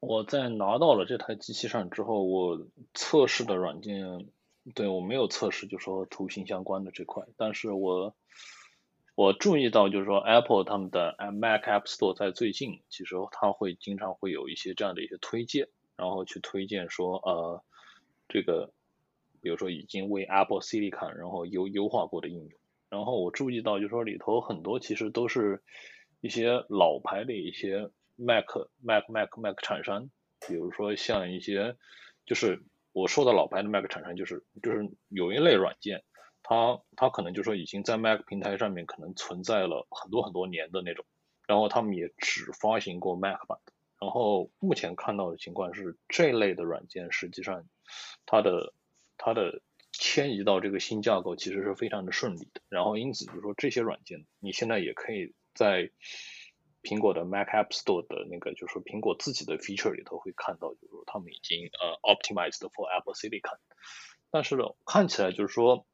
[0.01, 4.27] 我在拿到了这台机器上之后，我测试的软件，
[4.73, 7.23] 对我没有测试，就说图形相关的这块。
[7.37, 8.15] 但是我
[9.13, 17.63] 我注意到，就是说 Apple 他们的 Mac App Store 在最近，其实它会经常会有一些这样的一些推荐，然后去推荐说，呃，
[18.27, 18.73] 这个
[19.39, 22.59] 比如说已经为 Apple Silicon 然后优优化过的应用。
[22.89, 25.61] 然后我注意到，就是说里头很多其实都是
[26.21, 27.91] 一些老牌的一些。
[28.23, 28.45] Mac
[28.83, 30.11] Mac Mac Mac 厂商，
[30.47, 31.75] 比如说像一些，
[32.25, 36.03] 就是我说的老牌的 Mac 厂商，就是就是有一类软件，
[36.43, 41.03] 它它可能就说已经在 Mac 平台上面可能存在了很多很多年的那种，
[41.47, 47.65] 然后他们也只发行过 Mac 版的，然后目前看到的情况是这类的软件实际上
[48.27, 48.73] 它的
[49.17, 55.89] 它的迁移到这个新架构其实是非常的顺利的，然后因此就说这些软件你现在也可以在。
[56.83, 63.59] 苹果的 Mac App Store 的那个，就是说苹果自己的 feature 里头会看到，就是说他们已经呃 optimized for Apple Silicon，
[64.31, 65.85] 但是呢，看起来就是说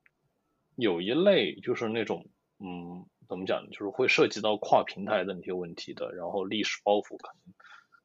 [0.75, 7.53] 有一类就是那种嗯怎么讲，就是会涉及到跨平台的那些问题的，然后历史包袱可能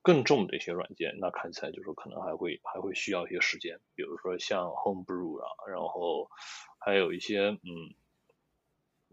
[0.03, 6.29] 更重的一些软件，那看起来就是说可能还会还会需要一些时间，比如说像 Homebrew 啊，然后
[6.79, 7.95] 还有一些嗯。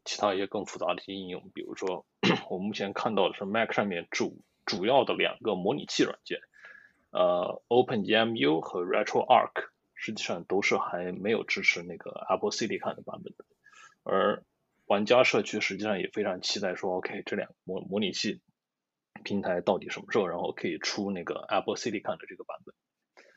[0.06, 2.06] 其他一些更复杂的一些应用，比如说
[2.50, 6.40] 我目前看到的是 Mac 上面主主要的两个模拟器软件，
[7.12, 13.46] 呃，OpenEMU 和 RetroArch，实际上都是还没有支持那个 Apple Silicon 的版本的。
[14.04, 14.44] 而
[14.86, 18.42] 玩家社区实际上也非常期待说，OK，这两个模模拟器
[19.24, 22.76] 平台到底什么时候，然后可以出那个 Apple Silicon 的这个版本。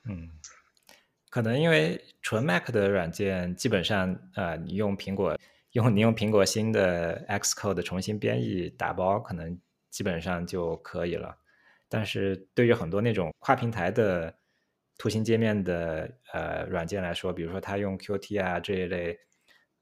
[0.05, 0.31] 嗯，
[1.31, 5.37] 可能因为纯 Mac 的软件，基本上呃，你用苹果
[5.72, 9.58] 用你用苹果新的 Xcode 重新编译打包，可能
[9.90, 11.37] 基本上就可以了。
[11.88, 14.35] 但是对于很多那种跨平台的
[14.98, 19.18] 图形界面的呃软件来说，比如说它用 Qt 啊这一类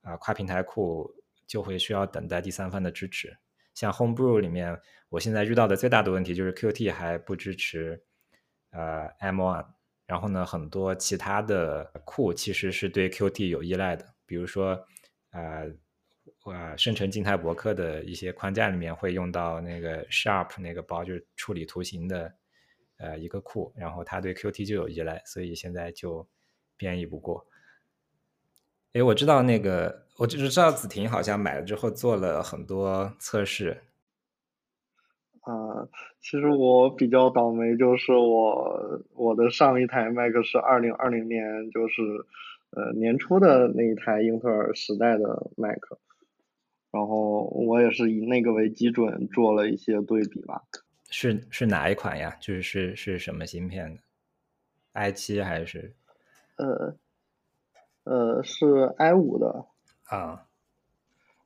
[0.02, 1.12] 啊跨平台库，
[1.46, 3.36] 就会需要等待第三方的支持。
[3.74, 8.02] 像 Homebrew 里面，我现在遇到的最大的问题就是 Qt 还不支持
[8.70, 9.66] 呃 M1。
[10.06, 14.84] 然后呢，很多其他的库其实是对 Qt 有依赖的，比如说，
[15.30, 15.72] 呃，
[16.44, 22.34] 呃，生成静态博客的一些框架里面会用到那个 Sharp 那个包，就是处理图形的，
[22.98, 26.26] 呃，一个库，然后它对 Qt 就有依赖，所以现在就
[26.76, 27.46] 编译不过。
[28.92, 33.82] 哎，我知道那个，我就是知道子婷好像买了之后做了很多测试。
[35.42, 35.88] 啊，
[36.20, 42.02] 其实我比较倒霉，就是我我的上一台 Mac 是二零二零年，就是
[42.70, 45.78] 呃年初的那一台英特尔时代的 Mac，
[46.90, 50.62] 然后我也是以那个为基准做了一些对比吧。
[51.10, 52.36] 是是哪一款呀？
[52.40, 54.00] 就是是是什么芯片的
[54.92, 55.94] ？i 七还是？
[56.56, 56.96] 呃
[58.04, 59.66] 呃，是 i 五的。
[60.04, 60.46] 啊。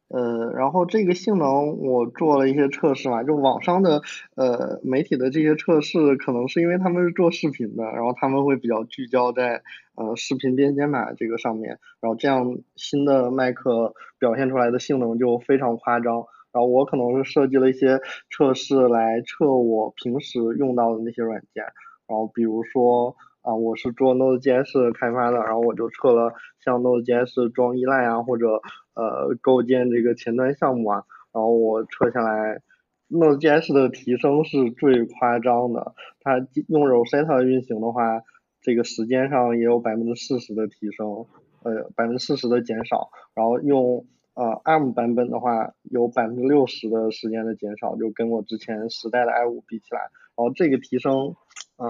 [0.08, 4.02] 呃，然后这个性能我做了一些测试嘛，就网上的
[4.36, 9.62] 呃媒体的这些测试，可能是因为他们是做视频的，然后他们会比较聚焦在
[9.96, 16.26] 呃视频编解码这个上面，然后这样新的麦克表现出来的性能就非常夸张。
[16.52, 21.64] 然后我可能是设计了一些测试来测我平时用到的那些软件，
[22.06, 23.16] 然后比如说。
[23.44, 26.32] 啊，我是做 Node.js 开发的，然后我就测了
[26.64, 28.62] 像 Node.js 装依赖啊，或者
[28.94, 32.62] 呃构建这个前端项目啊，然后我测下来
[33.10, 38.22] ，Node.js 的提升是最夸张的，它用 Rosetta 运行的话，
[38.62, 41.26] 这个时间上也有百分之四十的提升，
[41.64, 51.36] 呃百分之四十的减少，然后用呃 ARM 版本的话，有百分之六十的时间的减少，就跟我之前时代的 i5 比起来，然后这个提升。
[51.76, 51.86] 嗯，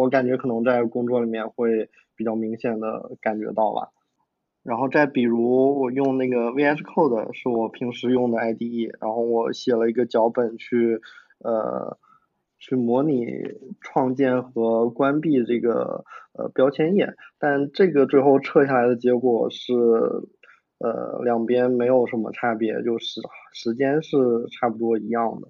[0.00, 3.88] 我感觉可能在工作里面会比较明显的感觉到吧。
[4.64, 11.00] 然后再比如我用那个 VS Code 是我平时用的 IDE，然后我写了一个脚本去
[11.38, 11.96] 呃
[12.58, 13.26] 去模拟
[13.80, 19.72] 创建和关闭这个呃标签页，但这个最后测下来的结果是
[20.78, 23.20] 呃两边没有什么差别，就是
[23.52, 24.16] 时间是
[24.58, 25.48] 差不多一样的，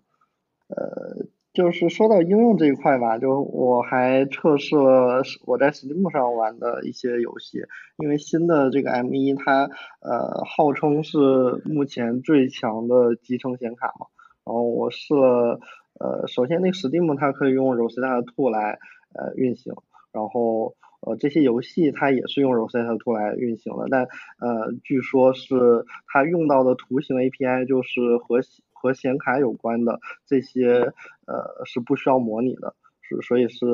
[0.69, 1.27] 呃。
[1.59, 7.65] 就是说到应用这一块吧，就我还测试了我在 Steam 上玩的一些游戏，
[7.97, 9.65] 因为新的这个 M1 它
[10.01, 11.19] 呃号称是
[11.65, 14.07] 目前最强的集成显卡嘛，
[14.47, 15.59] 然后我试了
[15.99, 18.79] 呃首先那个 Steam 它可以用 Rosetta 2来
[19.13, 19.75] 呃运行，
[20.13, 28.43] 然后呃这些游戏它也是用 Rosetta 2来运行的，但呃据说是它用到的图形 API 就是和
[28.81, 30.93] 和显卡有关的这些
[31.27, 33.67] 呃是不需要模拟的，是所以是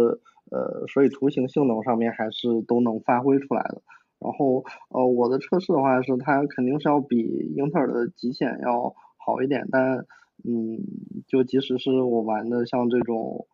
[0.51, 3.83] 呃所以图形性能上面还是都能发挥出来的。
[4.19, 7.19] 然后呃我的测试的话是它肯定是要比
[7.55, 10.07] 英特尔的极显要好一点，但
[10.43, 10.79] 嗯
[11.27, 13.47] 就即使是我玩的像这种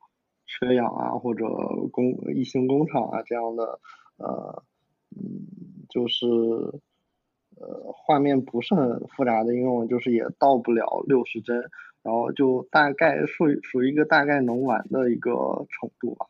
[0.47, 1.45] 缺氧啊或者
[1.91, 3.81] 工异形工厂啊这样的
[4.19, 4.63] 呃
[5.17, 5.47] 嗯
[5.89, 6.27] 就是。
[7.61, 11.71] 呃，画面不是很复杂的应用，就是也到不了六十帧，
[12.03, 15.31] 然后就大概属于属于一个大概能玩的一个
[15.69, 16.25] 程度吧。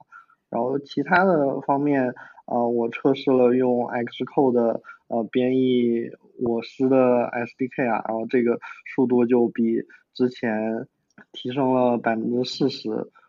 [0.50, 2.12] 然后其他的方面，
[2.46, 6.10] 呃，我测试了用 Xcode 呃编译
[6.44, 8.58] 我司的 SDK 啊，然后这个
[8.96, 10.88] 速度就比之前
[11.30, 12.88] 提升了百分之四十。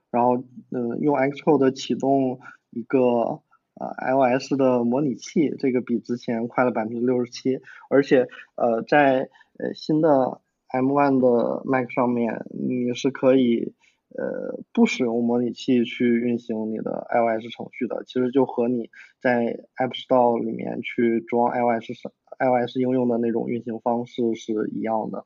[0.10, 0.38] 然后，
[0.72, 2.40] 嗯，用 Xcode 启动
[2.72, 3.42] 一个。
[3.82, 7.60] 呃，iOS 的模拟器这个比之前快了百分之六十七，
[7.90, 13.73] 而且呃，在呃新的 M1 的 Mac 上面，你是可以
[14.10, 22.06] 呃不使用模拟器去运行你的 iOS 程序的，其实就和你在 App Store 里面去装 iOS
[22.38, 25.25] iOS 应用的那种运行方式是一样的。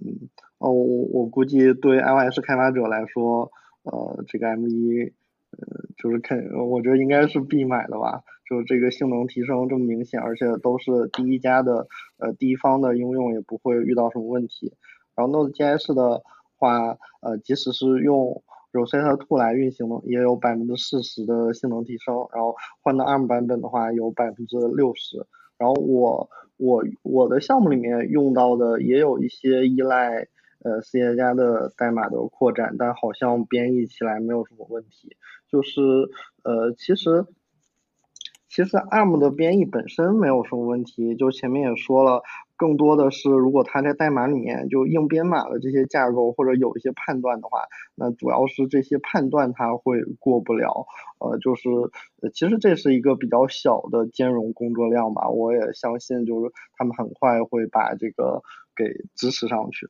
[0.00, 0.28] 嗯，
[0.58, 3.50] 哦，我我估计对 iOS 开发者来说，
[3.82, 5.14] 呃，这个 M1。
[5.50, 8.22] 呃，就是肯，我觉得应该是必买的吧。
[8.48, 11.86] 就是这个性能提升这么明显，而且都是第一家的，
[12.18, 14.74] 呃，第一方的应用也不会遇到什么问题。
[15.14, 16.22] 然后 Node.js 的
[16.56, 18.42] 话，呃，即使是用
[18.72, 22.14] Rosetta 2来运行的，也有百分之四十的性能提升。
[22.32, 25.26] 然后换到 ARM 版本的话，有百分之六十。
[25.58, 30.28] 然后我我我的项目里面用到的也有一些依赖。
[30.64, 35.16] 呃，C 加加的代码的扩展，但好像编译起来没有什么问题。
[35.50, 35.80] 就是
[36.42, 37.26] 呃，其实
[38.48, 42.22] 其实 ARM 的编译本身没有什么问题，就前面也说了，
[42.56, 47.62] 更多的是如果它在代码里面就硬编码了这些架构或者有一些判断的话，
[47.94, 50.86] 那主要是这些判断它会过不了。
[51.20, 51.68] 呃，就是
[52.34, 58.42] 其实这是一个比较小的兼容工作量吧，我也相信就是他们很快会把这个
[58.74, 58.84] 给
[59.14, 59.88] 支持上去。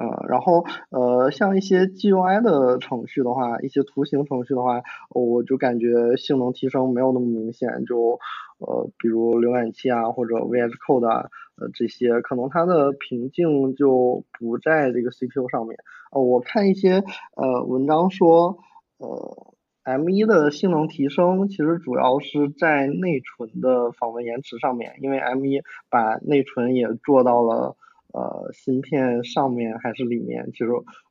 [0.00, 4.80] 呃，然后呃，像一些 GUI 的程序的话，一些图形程序的话，
[5.10, 7.84] 我就感觉性能提升没有那么明显。
[7.84, 8.18] 就
[8.58, 11.28] 呃，比如浏览器啊，或者 VS Code 啊，
[11.60, 15.76] 呃，这些可能它的瓶颈就不在这个 CPU 上面。
[16.12, 17.04] 呃，我看一些
[17.36, 18.56] 呃文章说，
[18.96, 19.52] 呃
[19.84, 27.76] ，M1 的性能提升其实主要是在内存的访问延迟上面，因为 M1 把内存也做到了。
[28.12, 30.66] 呃，芯片上面还是里面，其实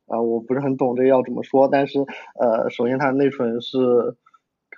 [0.07, 1.99] 呃我不是很懂这个要怎么说，但是
[2.39, 3.77] 呃，首先它的内存是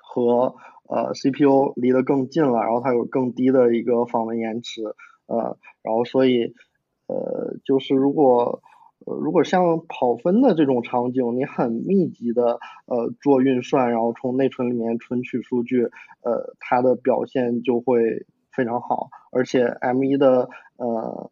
[0.04, 0.56] 和
[0.90, 4.84] 呃 CPU 离得更近了，然后它有更低的一个访问延迟，
[5.28, 6.54] 呃，然后所以
[7.08, 8.62] 呃就是如果
[9.06, 15.86] 呃如果像跑分的这种场景，你很密集的呃做运算，然后从内存里面存取数据，
[16.24, 21.32] 呃它的表现就会非常好，而且 M1 的呃。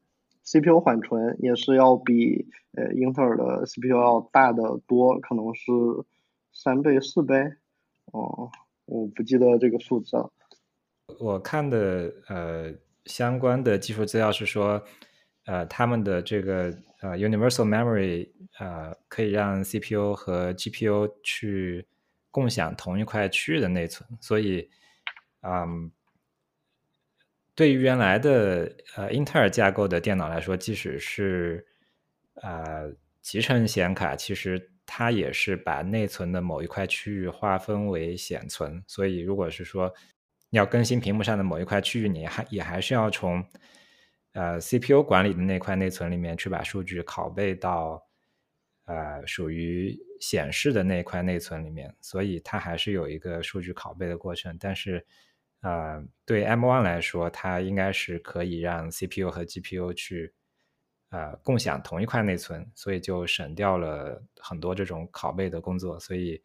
[0.51, 5.61] CPU 缓存也是要比呃英特尔的 CPU 要大的多，可能是
[6.51, 7.35] 三倍四倍，
[8.05, 8.49] 哦，
[8.85, 10.31] 我不记得这个数字了。
[11.19, 12.73] 我看的呃
[13.05, 14.81] 相关的技术资料是说，
[15.45, 21.85] 呃他们的这个呃 Universal Memory 呃可以让 CPU 和 GPU 去
[22.31, 24.67] 共享同一块区域的内存，所以
[25.41, 25.91] 嗯。
[27.59, 31.67] 对于原来的呃英特尔架构的电脑来说，即使是
[32.35, 32.89] 呃
[33.21, 38.81] 集成显卡，其实它也是把内存的某一块区域划分为显存。
[38.87, 39.93] 所以，如果是说
[40.51, 43.43] 要更新屏幕上的某一块区域，你还也还是要从
[44.31, 48.01] 呃 CPU 管理的那块内存里面去把数据拷贝到
[48.85, 51.93] 呃属于显示的那块内存里面。
[51.99, 55.05] 所以，它还是有一个数据拷贝的过程，但是。
[55.61, 60.33] 呃，对 M1 来说，它应该是可以让 CPU 和 GPU 去
[61.09, 65.99] 呃共享同一块内存，所以就省掉了很多这种拷贝的工作。
[65.99, 66.41] 所以，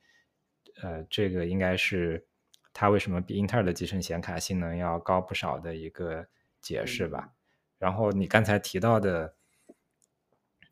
[0.82, 2.26] 呃，这个应该是
[2.72, 6.26] 它为什么比英特尔的集成显卡性能要高不少的一个
[6.60, 7.30] 解释吧。
[7.78, 9.36] 然后你刚才提到的，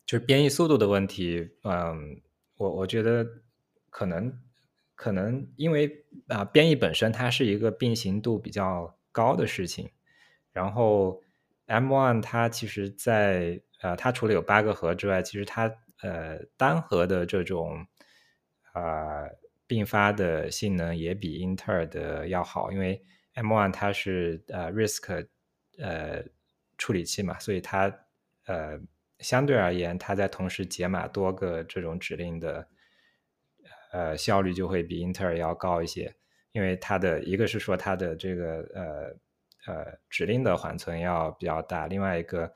[0.05, 2.21] 就是编译速度的问题，嗯，
[2.57, 3.25] 我我觉得
[3.89, 4.37] 可能。
[4.95, 9.89] 可能因为啊，编译本身它是一个并行度比较高的事情，
[10.51, 11.21] 然后
[11.67, 17.85] M1 它其实，在呃，它除了有八个核之外，其实它呃单核的这种
[18.73, 19.25] 啊
[19.65, 23.01] 并发的性能也比英特尔的要好，因为
[23.35, 25.27] M1 它是呃 RISC
[25.79, 26.23] 呃
[26.77, 27.91] 处理器嘛，所以它
[28.45, 28.79] 呃
[29.19, 32.67] 相对而言，它在同时解码多个这种指令的。
[33.93, 36.11] 呃，效率就会比英特尔要高一些，
[36.51, 42.51] 因为它的一个是说它的这个呃呃指令的缓存要比较大，另外一个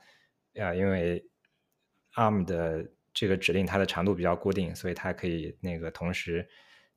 [0.54, 1.24] 呃因为
[2.14, 2.84] ARM 的
[3.14, 6.44] 这个指令它的长度比较固定，所以它可以那个同时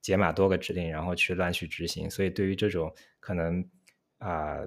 [0.01, 3.63] 解码多个指令，然后去乱去执行，所以对于这种可能
[4.17, 4.57] 啊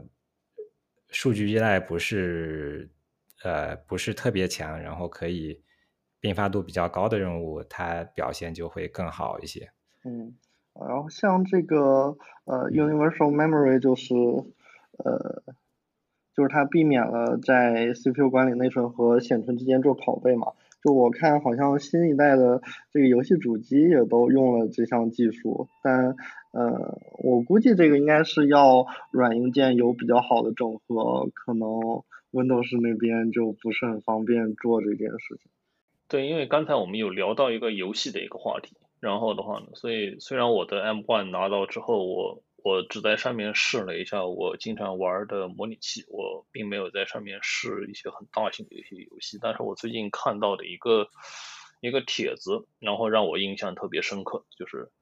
[1.09, 2.89] 数据依赖不是
[3.43, 5.61] 呃不是特别强，然后可以。
[6.25, 9.69] 并发度比较高的任务，它表现就会更好一些。
[10.07, 10.33] 嗯，
[10.75, 12.17] 然后像这个
[12.47, 14.15] 呃，Universal Memory 就是
[14.97, 15.43] 呃，
[16.35, 20.53] 就是它避免了在 CPU 管理内存和显存之间做拷贝嘛。
[20.83, 26.17] 就我看好像新一代的这个游戏主机也都用了这项技术，但
[26.53, 31.69] 呃，我估计这个应该是要软硬件有比较好的整合，可能
[32.33, 35.53] Windows 那边就不是很方便做这件事情。
[36.15, 49.41] 对，因为刚才我们有聊到一个游戏的一个话题，然后的话呢，所以虽然我的 M1 拿到之后，我我只在上面试了一下我经常玩的模拟器，我并没有在上面试一些很大型的一些游戏。
[49.43, 51.09] 但是我最近看到的一个
[51.81, 54.93] 一个帖子，然后让我印象特别深刻，就是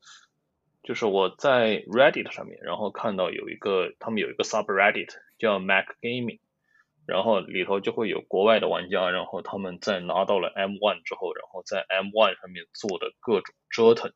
[0.82, 6.38] 就是我在 Reddit 上面，然后看到有一个他们有一个 subreddit 叫 Mac Gaming。
[7.06, 14.12] 然后里头就会有国外的玩家，然后他们在拿到了 M1 之后，然后在 M1 上面做的各种折腾，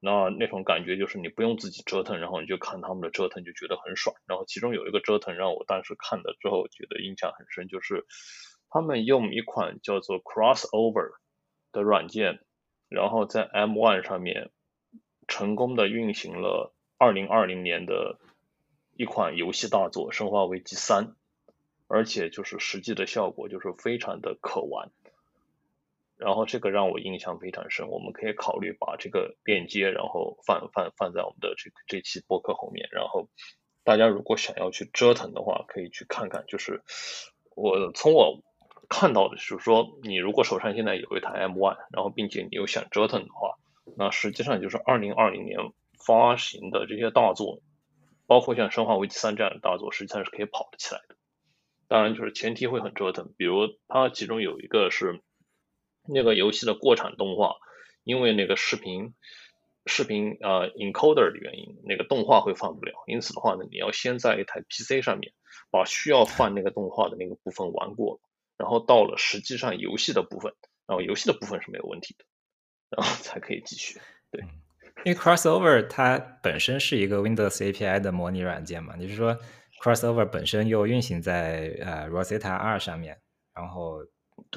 [0.00, 4.14] 那那种感觉就是你不用自己折腾，然后你就看他们的折腾就觉得很爽。
[4.26, 8.04] 然后其中有一个折腾让我当时看了之后觉得印象很深，就是
[8.68, 11.12] 他们用一款叫做 Crossover
[11.72, 12.40] 的软件，
[12.88, 14.50] 然后在 M1 上面
[15.26, 18.18] 成功的运行了2020年的
[18.92, 21.06] 一款游戏大作《生化危机三》，
[21.86, 24.90] 而且就是实际的效果就是非常的可玩。
[26.16, 32.88] 然后这个让我印象非常深，我们可以考虑把这个链接，然后放放放在我们的这个这期播客后面。
[32.92, 33.28] 然后
[33.82, 36.44] 大家如果想要去折腾的话，可以去看看。
[36.46, 36.82] 就是
[37.56, 38.40] 我从我
[38.88, 43.58] 看到的，就是说你如果手上现在有一台 M1，然后并且你又想折腾的话，
[43.96, 45.58] 那实际上就是二零二零年
[45.98, 47.60] 发行的这些大作，
[48.26, 51.13] 包括像《生化危机三》这样的大作，实际上是可以跑得起来的。
[51.94, 55.20] 当然，就是前提会很折腾，比如它其中有一个是。
[56.06, 57.54] 那个游戏的过场动画，
[58.02, 59.14] 因为那个视频
[59.86, 62.92] 视频呃 encoder 的原因，那个动画会放不了。
[63.06, 65.32] 因此的话呢，你要先在一台 PC 上面
[65.70, 68.20] 把需要放那个动画的那个部分玩过，
[68.58, 70.52] 然后到了实际上游戏的部分，
[70.86, 72.26] 然后游戏的部分是没有问题的，
[72.90, 73.98] 然后 才可以继续。
[74.30, 74.44] 对，
[75.06, 79.38] 因为 Crossover 它本身是一个 Windows API 的模拟软件嘛，你是说
[79.84, 83.20] Crossover 本身又运行在呃 Rosetta 二上面，
[83.54, 84.06] 然后。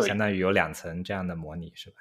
[0.04, 1.98] 相当于有两层这样的模拟是吧？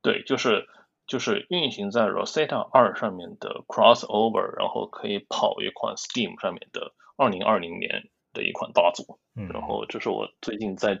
[0.00, 0.66] 对，就是
[1.06, 9.20] 就是运行在 Rosetta 二上面的 Crossover，然后可以跑一款 Steam 上面的二零二零年的一款大作。
[9.34, 10.98] 嗯，然后这是我最近在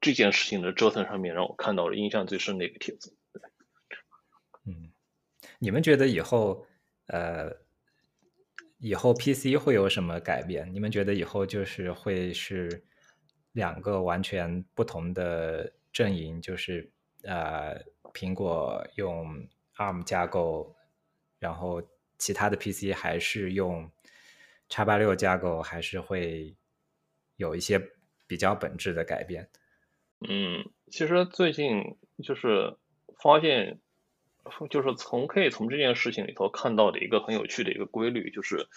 [0.00, 3.14] 这件事情的折腾上面让我看到了印象最深的一个帖子。
[4.66, 4.92] 嗯，
[5.58, 6.66] 你们觉得以后
[7.08, 7.50] 呃
[8.84, 10.70] 以后 PC 会有什么改变？
[10.72, 12.84] 你们觉得以后就是会是？
[13.52, 16.90] 两个完全不同的阵营，就是
[17.22, 17.80] 呃，
[18.12, 20.74] 苹果用 ARM 架构，
[21.38, 21.80] 然后
[22.18, 23.88] 其他的 PC 还是用
[24.68, 26.56] 叉八六架构，还是会
[27.36, 27.80] 有一些
[28.26, 29.48] 比较本质的改变。
[30.28, 32.76] 嗯，其实最近就是
[33.22, 33.78] 发现，
[34.70, 38.68] 就是从可以从这件事情里头看到的一个很有趣的一个规律，就是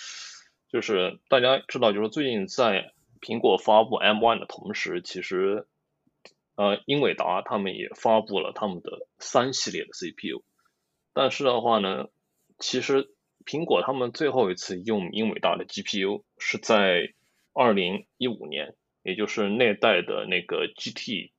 [0.70, 2.94] 就是大家知道，就是最近在。
[3.20, 5.66] 苹果发布 M1 的同时，其实，
[6.54, 10.44] 呃，英伟达他们也发布了他们的三系列的 CPU。
[11.14, 12.10] 但是的话呢，
[12.60, 13.10] 其实
[13.44, 17.12] 苹果他们最后一次用英伟达的 GPU 是在
[17.54, 21.32] 二零一五年，也就是那代的那个 GT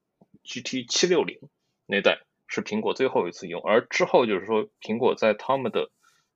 [0.42, 1.38] GT 七六零
[1.86, 5.90] 那代是苹果最后一次用，而之后就是说苹果在他们的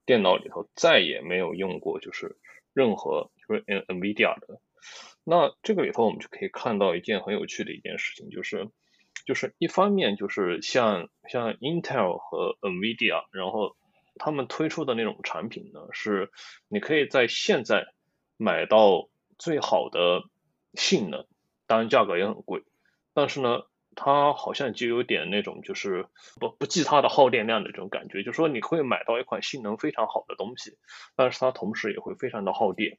[0.07, 2.37] 电脑里头再也没有用过，就是
[2.73, 4.61] 任何就是 NVIDIA 的。
[5.25, 8.69] 那这个里头我们就可以看到一件很有趣的一件事情，就是，
[9.25, 13.77] 就是一方面就是像像 Intel 和 NVIDIA，然后
[14.17, 16.31] 他们推出的那种产品呢，是
[16.69, 17.87] 你可以在现在
[18.37, 19.09] 买到
[19.39, 20.25] 最好的
[20.75, 21.27] 性能，
[21.67, 22.65] 当然价格也很贵，
[23.15, 23.63] 但是呢，
[23.95, 26.07] 它好像就有点那种就是
[26.41, 30.79] 不不计它的耗电量的这种感觉，就是说你会买到一款性能非常好的东西，
[31.17, 32.99] 但是它同时也会非常的耗电。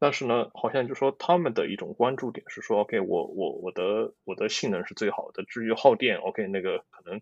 [0.00, 7.20] 但是呢，好像就说他们的一种关注点是说，OK，我我我的我的性能是最好的，至于耗电，OK，那个可能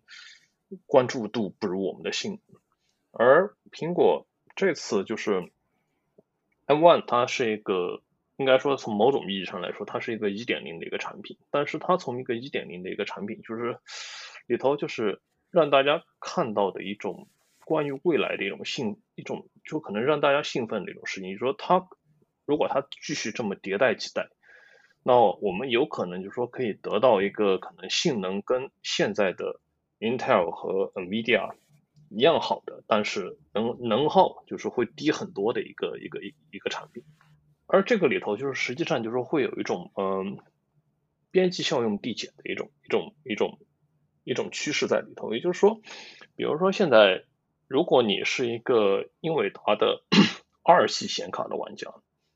[0.85, 2.61] 关注度不如我们的性能。
[3.11, 5.51] 而苹果这次就是
[6.67, 8.03] M1，它是一个
[8.37, 13.77] 应该说从某种意义上来说，它是一个一点零的一个产品，但是它从一个一点零的一个产品，就是
[14.47, 15.21] 里头就是
[15.51, 17.27] 让大家看到的一种
[17.65, 21.87] 关于未来的一种兴一种就可能让大家兴奋的一种事情，就是说它。
[22.49, 24.29] 如果它继续这么迭代几代，
[25.03, 29.59] 那我们有可能就是说可以得到一个可能性能跟现在的
[29.99, 31.55] Intel 和 Nvidia
[32.09, 37.03] 一样好的，但是能能耗就是会低很多的一个一个一一个产品。
[37.67, 40.39] 而这个里头就是实际上就是说会有一种嗯
[41.29, 43.59] 边际效用递减的一种一种一种
[44.23, 45.33] 一种趋势在里头。
[45.33, 45.81] 也就是说，
[46.35, 47.23] 比如说现在
[47.67, 50.01] 如果你是一个英伟达的
[50.63, 51.93] 二系显卡的玩家。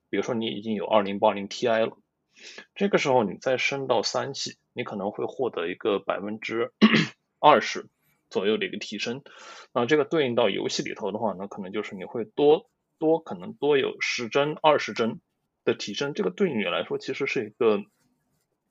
[0.10, 1.98] 比如说你已经有二零八零 Ti 了，
[2.76, 6.74] 这个时候你再升到三系，你可能会获得一个百分之
[7.40, 7.88] 二十
[8.30, 9.24] 左右的一个提升。
[9.74, 12.70] 那这个对应到游戏里头的话，那可能就是你会多
[13.02, 15.20] 多可能多有十帧、二十帧
[15.66, 16.14] 的提升。
[16.14, 17.84] 这个对你来说其实是一个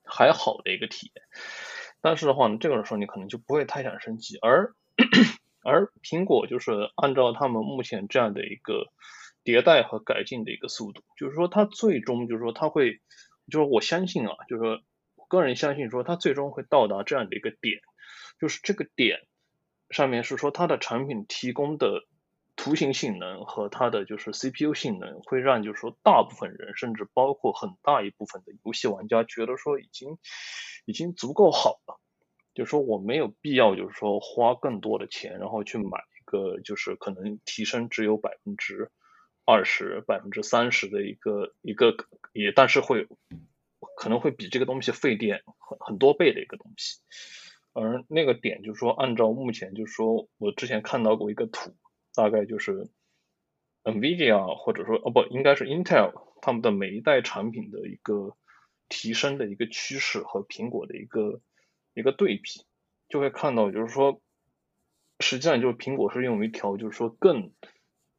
[0.05, 1.25] 还好的一个体验。
[2.01, 4.39] 但是的话呢，这个时候你可能就不会太想升级。
[4.39, 4.75] 而
[5.63, 8.87] 而苹果就是按照他们目前这样的一个。
[9.43, 13.01] 迭代和改进的一个速度，就是说它最终就是说它会，
[13.51, 14.83] 就是我相信啊，就是说
[15.15, 17.81] 我个人相信说它最终会到达这样的一个点，
[18.39, 19.21] 就是这个点
[19.89, 22.05] 上面是说它的产品提供的
[22.63, 30.19] 图形性能和它的就是 CPU 性能会让就是说大部分人甚至包括很大一部分的游戏玩家觉得说已经
[30.85, 31.99] 已经足够好了，
[32.53, 38.91] 就是说我没有必要就是说花更多的钱然后去买一个就是可能提升只有百分之。
[39.47, 41.97] 二十、百分之三十的一个一个
[42.33, 43.09] 也，但是会
[43.97, 47.01] 可能会比这个东西费电很很多倍的一个东西。
[47.73, 51.75] 而那个点就是说，按照目前就是说我之前看到过一个图，
[52.15, 52.89] 大概就是
[53.85, 58.37] NVIDIA 或者说哦不应该是 Intel 他们的每一代产品的一个
[58.89, 61.41] 提升的一个趋势和苹果的一个
[61.95, 62.65] 一个对比，
[63.09, 64.21] 就会看到就是说，
[65.19, 67.53] 实际上就是苹果是用一条就是说更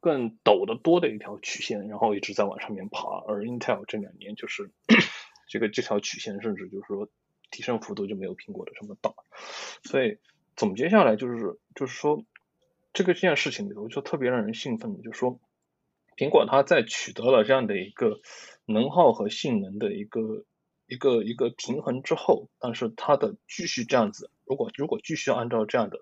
[0.00, 4.70] 更陡的多的一条曲线，然后一直在往上面爬，而 Intel 这两年就是
[5.48, 7.08] 这个这条曲线甚至就是说。
[7.54, 9.12] 提升幅度就没有苹果的这么大，
[9.84, 10.16] 所以
[10.56, 12.24] 总结下来就是就是说，
[12.92, 15.40] 这个这件事情里头就特别让人兴奋的，就说，
[16.16, 18.20] 苹果它在取得了这样的一个
[18.66, 20.44] 能耗和性能的一个
[20.86, 25.98] 一个一个平衡之后，但是它的继续这样子，如果如果继续按照这样的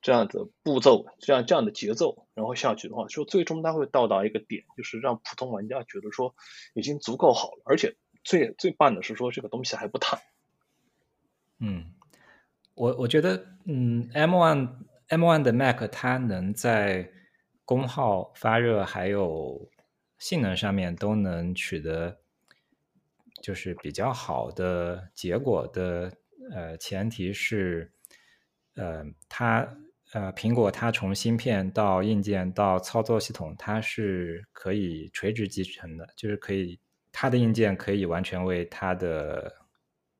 [0.00, 6.34] 这样的步骤，这样这样的节奏，然后下去的话，就最终它会到达一个点，就是让普通玩家觉得说
[6.72, 10.20] 已经足够好了，而且最最棒的是说这个东西还不烫。
[11.58, 11.92] 嗯，
[12.74, 14.68] 我我觉得，嗯，M1
[15.08, 17.10] M1 的 Mac 它能在
[17.64, 19.70] 功耗、发热还有
[20.18, 22.18] 性能上面都能取得
[23.42, 26.12] 就是比较好的结果的，
[26.52, 27.92] 呃，前提是，
[28.74, 29.68] 呃，它
[30.12, 36.78] 呃，苹果它从芯片到硬件到操作系统，它是可以垂直集成的，就是可以
[37.12, 39.54] 它的硬件可以完全为它的。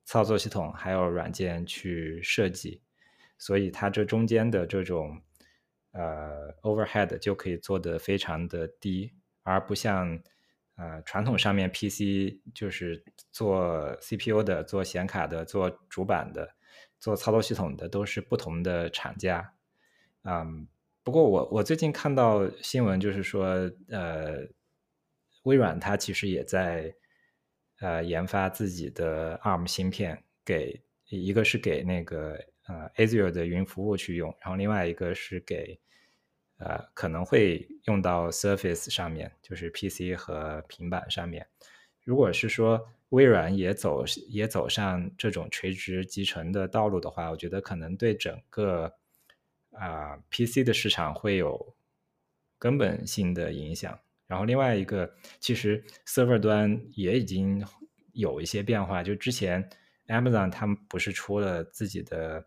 [0.05, 2.81] 操作系统还有软件去设计，
[3.39, 5.19] 所以它这中间的这种
[5.93, 9.11] 呃 overhead 就可以做得非常的低，
[9.41, 10.21] 而不像
[10.75, 16.53] 呃传统上面 PC 就是做 CPU 的、做显卡的、做主板的、
[16.99, 19.55] 做操作系统的都是不同的厂家。
[20.25, 20.67] 嗯，
[21.03, 24.47] 不过我我最近看到新闻就是说，呃，
[25.43, 26.93] 微软它其实也在。
[27.81, 32.37] 呃，研发自己的 ARM 芯片，给一个是给那个
[32.69, 35.79] 呃 Azure 的云服务去用，然后另外一个是给
[36.59, 41.47] 呃可能会用到 Surface 上面，就是 PC 和平板上面。
[42.03, 48.93] 如果是说微软也走也走上这种垂直集成的道路的话，我觉得可能对整个
[49.71, 51.75] 啊 PC 的市场会有
[52.59, 53.99] 根本性的影响。
[54.27, 57.65] 然后另外一个，其实 server 端也已经
[58.13, 59.01] 有一些变化。
[59.01, 59.67] 就之前
[60.07, 62.45] Amazon 他们不是出了自己的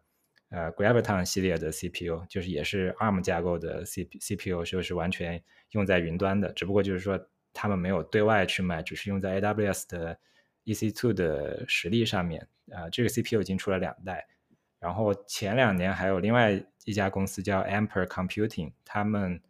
[0.52, 6.52] 呃 Graviton 系列的 CPU，就是也是 ARM 架构的 C CPU，就是完全用在云端的。
[6.52, 7.18] 只不过就是说
[7.52, 10.18] 他们没有对外去卖，只是用在 AWS 的
[10.64, 12.46] EC2 的实力上面。
[12.70, 14.28] 啊，这个 CPU 已经出了两代。
[14.78, 19.40] 然后前两年还有另外一家公司叫 Amper Computing，他们。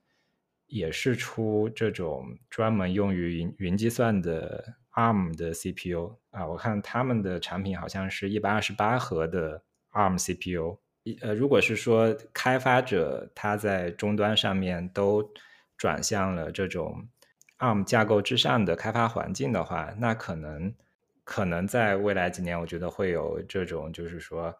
[0.69, 10.79] 也是出这种专门用于云云计算的 ARM 的 CPU 啊，我看他们的产品好像是一百二十八核的 ARM CPU。
[11.21, 15.33] 呃，如果是说开发者他在终端上面都
[15.77, 17.09] 转向了这种
[17.59, 20.75] ARM 架构之上的开发环境的话，那可能
[21.25, 24.55] 可能在未来几年，我觉得会有这种就是说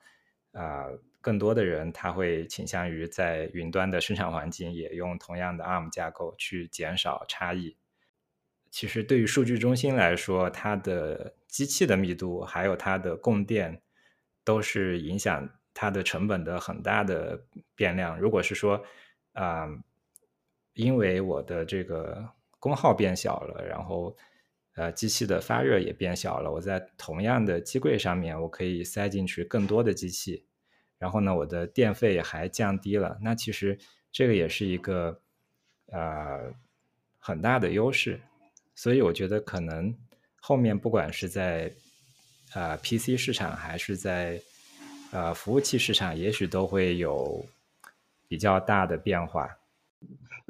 [0.53, 0.87] 啊。
[1.25, 7.77] 更多的人他会倾向于在云端的生产环境也用同样的 ARM 架构去减少差异。
[8.73, 13.83] 其实对于数据中心来说，它的机器的密度还有它的供电
[14.43, 17.43] 都是影响它的成本的很大的
[17.75, 18.19] 变量。
[18.19, 18.83] 如果是说
[19.33, 19.67] 啊，
[20.75, 24.17] 因为我的这个功耗变小了，然后
[24.75, 30.47] 呃机器的发热也变小了，我在同样的机柜上面我可以塞进去更多的机器。
[30.99, 33.77] 然后呢，我的电费还降低了，那其实
[34.13, 35.21] 这个也是一个
[35.87, 36.55] 呃
[37.19, 38.21] 很大的优势，
[38.75, 39.93] 所以我觉得可能
[40.41, 41.73] 后面不管是在
[42.55, 44.41] 呃 PC 市场还是在
[45.13, 47.45] 呃服务器市场，也许都会有
[48.29, 49.59] 比较大的变化。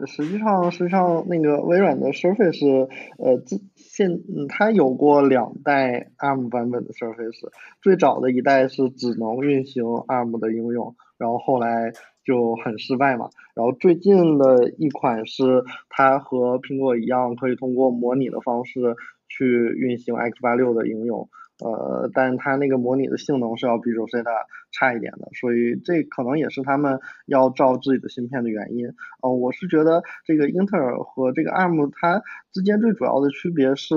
[0.07, 2.89] 实际上，实际上那个微软的 Surface，
[3.19, 3.41] 呃，
[3.77, 7.51] 现它有过两代 ARM 版本的 Surface，
[7.81, 11.93] 最早的一代是只能运行 ARM 的应用，然后后来
[12.25, 13.29] 就很失败嘛。
[13.55, 18.97] 然后最近的一款是它和苹果一样，可以通过模拟的方式
[19.29, 19.47] 去
[19.77, 21.29] 运行 x 八六的应用。
[21.63, 28.87] 呃，但是它那个模拟的性能是要比 Rosetta 差一点的，所以这可能也是他们要造自己的芯片的原因。
[29.23, 33.95] 呃，我是觉得这个英特尔和这个 ARM 它之间最主要的区别是，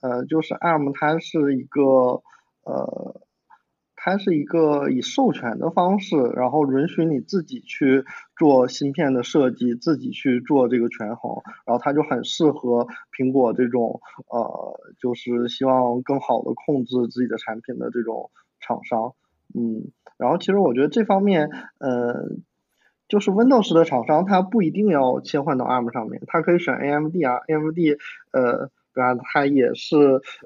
[0.00, 2.22] 呃，就是 ARM 它是一个，
[2.64, 3.20] 呃。
[4.04, 8.04] 它是一个以授权的方式，然后允许你自己去
[8.36, 19.12] 做芯片的设计，自己去做这个权衡，然后它就很适合苹果这种呃，就是希望更好的控制自己的产品的这种厂商。
[19.54, 21.48] 嗯，然后其实我觉得这方面，
[21.78, 22.28] 呃，
[23.06, 27.78] 就是 Windows 的厂商，它不一定要切换到 ARM 上面，它可以选 AMD 啊，AMD
[28.32, 28.70] 呃。
[28.94, 29.14] 对吧？
[29.32, 29.96] 它也是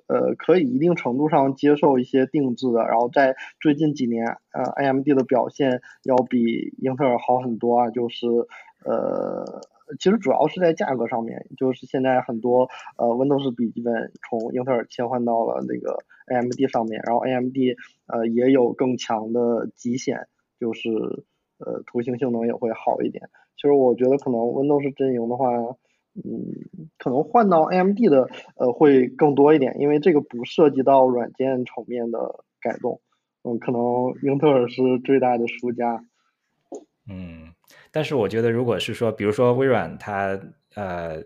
[0.07, 2.81] 呃，可以一定程度上接受一些定制的。
[2.87, 7.91] 然后在最近几年，呃，AMD 的表现要比英特尔好很多啊。
[7.91, 8.27] 就是
[8.85, 9.45] 呃，
[9.99, 17.57] 其实主要是在价格上面，就是现在很多呃 Windows 笔记本从英特尔切换到了那个 AMD 上面，然后 AMD
[18.07, 20.29] 呃也有更强的极显，
[20.61, 20.89] 就是
[21.59, 23.29] 呃图形性能也会好一点。
[23.57, 25.49] 其实我觉得可能 Windows 阵营的话。
[26.25, 33.01] 嗯，可能换到 AMD 的呃会更多一点，因为这个不涉及到软件层面的改动。
[33.43, 33.81] 嗯，可能
[34.23, 36.05] 英特尔是最大的输家。
[37.09, 37.53] 嗯，
[37.93, 40.41] 但是我觉得，如果是说，比如说微软，它
[40.75, 41.23] 呃，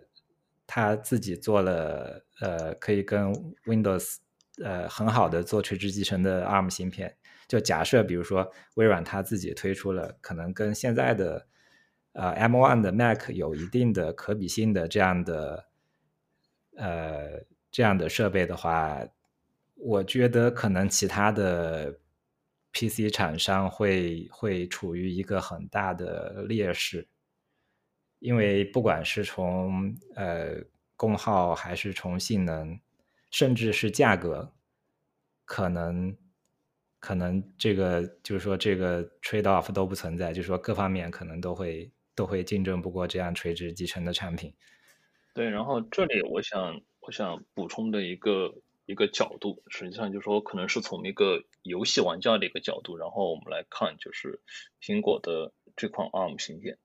[0.67, 3.33] 它自己做了呃，可以跟
[3.67, 4.17] Windows
[4.63, 7.15] 呃很好的做垂直集成的 ARM 芯片，
[7.49, 11.47] 就假设比如说微软它自己推出了，可能跟现在的。
[12.13, 15.67] 呃，M1 的 Mac 有一定的可比性的这样的
[16.77, 17.41] 呃
[17.71, 19.07] 这样的设备的话，
[19.77, 22.01] 我觉得可能其他的
[22.73, 27.07] PC 厂商会会处于一个很大的劣势，
[28.19, 30.57] 因为不管是从呃
[30.97, 32.81] 功耗还是从性能，
[33.31, 34.53] 甚至是价格，
[35.45, 36.17] 可能
[36.99, 41.89] 可能这个就是说这个 trade off 都不存在，就是说各方面可能都会。
[42.21, 44.53] 都会竞争不过这样垂直集成的产品。
[45.33, 48.53] 对，然后这里我想我想补充的一个
[48.85, 54.43] 一个角度，实际上就是说，可能是从一个游戏玩家的一个角度，然后我们来看就是
[54.83, 56.77] 苹果的这款 ARM 芯片，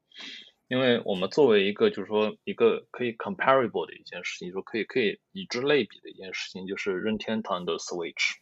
[0.69, 8.35] 因为我们作为一个就是说一个可以 comparable 的一件事情，说可以可以与之类比的一件事情，就是任天堂的 Switch，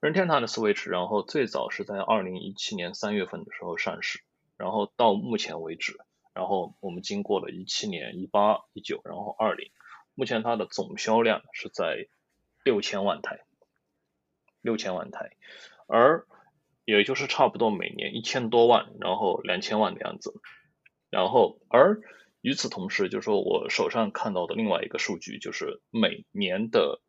[0.00, 4.20] 任天堂的 Switch，然后最早是在二零一七年三月份的时候上市。
[4.58, 5.96] 然后到目前为止，
[6.34, 9.70] 然后我们经过了一七年、一八、一九，然后二零，
[10.14, 12.08] 目前它的总销量是在
[12.64, 13.44] 六千万台，
[14.60, 15.30] 六千万台，
[15.86, 16.26] 而
[16.84, 20.34] 也就是差不多每年一千多万，然后两千万的样子。
[21.08, 22.00] 然后而
[22.40, 27.00] 与此同时，就是说我手上看到的另外一个数据，就是每年的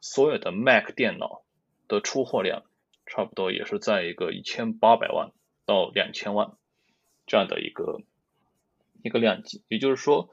[0.00, 1.42] 所有的 Mac 电脑
[1.88, 2.62] 的出货量，
[3.06, 5.32] 差不多也是在一个一千八百万
[5.66, 6.56] 到两千万。
[7.26, 8.00] 这样的一个
[9.02, 10.30] 一个量级，也就是说，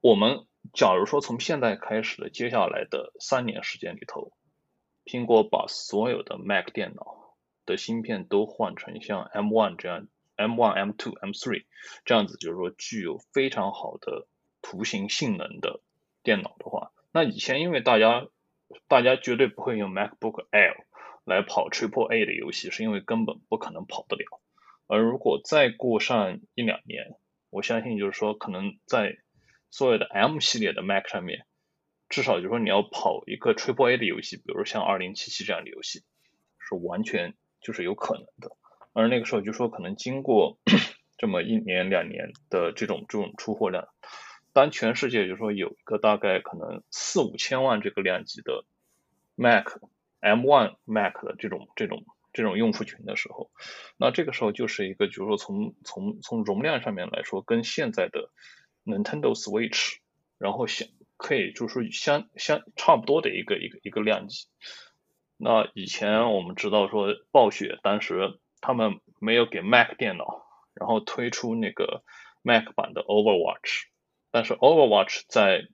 [0.00, 4.32] 我们假如说从现在开始的接下来的三年时间里头，
[5.04, 11.64] 苹果把所有的 Mac 电脑的芯片都换成像 M1 这样 M1、M2、M3
[12.04, 14.26] 这样子，就是说具有非常好的
[14.60, 15.80] 图形性能的
[16.22, 18.26] 电脑的话，那以前因为大家
[18.88, 20.84] 大家绝对不会用 MacBook Air
[21.24, 24.40] 来跑 Triple A 的游戏，是因为根本不可能跑得了。
[24.92, 27.14] 而如果再过上一两年，
[27.48, 29.16] 我相信就是说，可能在
[29.70, 31.46] 所有的 M 系列的 Mac 上面，
[32.10, 36.00] 至少就是说你要跑一个 Triple A 的游戏，比如像二零七七这样的游戏，
[36.58, 37.32] 是完全
[37.62, 38.54] 就是有可能的。
[38.92, 40.58] 而那个时候就说，可能经过
[41.16, 43.88] 这么一年两年的这种这种出货量，
[44.52, 48.66] 当全世界就说有一个大概可能四五千万这个量级的
[49.36, 49.68] Mac
[50.20, 52.04] M1 Mac 的这种这种。
[52.32, 53.50] 这种用户群的时候，
[53.96, 58.30] 那这个时候就是一个，就是说从从从容量上面来说，跟现在的
[58.84, 59.96] Nintendo Switch，
[60.38, 64.48] 然后相可以就是相相差不多的一个一个一个量级。
[65.36, 72.02] 那以前我们知道说暴雪当时他们没有给 Mac 电脑，然后推出那个
[72.42, 73.82] Mac 版的 Overwatch，
[74.30, 75.68] 但是 Overwatch 在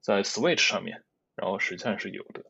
[0.00, 1.04] 在 Switch 上面，
[1.34, 2.44] 然后实际上是有的。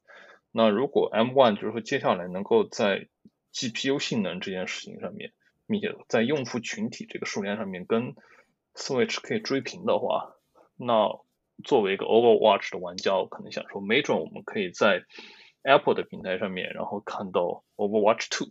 [0.58, 3.08] 那如果 M1 就是说接下来能够在
[3.52, 5.32] GPU 性能这件事情上面，
[5.66, 8.14] 并且在用户群体这个数量上面跟
[8.74, 10.34] Switch 可以追平的话，
[10.78, 11.20] 那
[11.62, 15.02] 作为一个 Overwatch 的玩家，我可能想说，没准我们可以在
[15.62, 18.48] Apple 的平台上面，然后看到 Overwatch Two。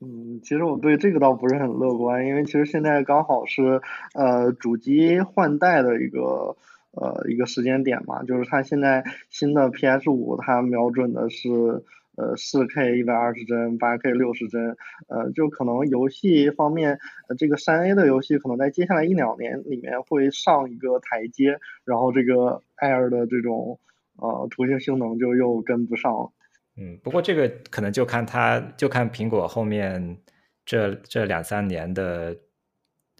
[0.00, 3.80] 嗯，其实我对这个倒不是很乐观，因为其实现在刚好是
[4.12, 6.56] 呃主机换代的一个。
[7.00, 11.48] 呃，一个时间点嘛，就是它现在新的 PS 五，它瞄准的是
[12.16, 14.76] 呃四 K 一百二十帧，八 K 六十帧，
[15.06, 16.98] 呃，就可能游戏方面，
[17.38, 23.78] 这个三 A 的游戏可能在接下来一两年里面会上一个台阶，然后这个 Air 的这种
[24.16, 26.32] 呃图形性能就又跟不上了。
[26.76, 30.18] 嗯，不过这个可能就看它，就看苹果后面
[30.64, 32.36] 这这两三年的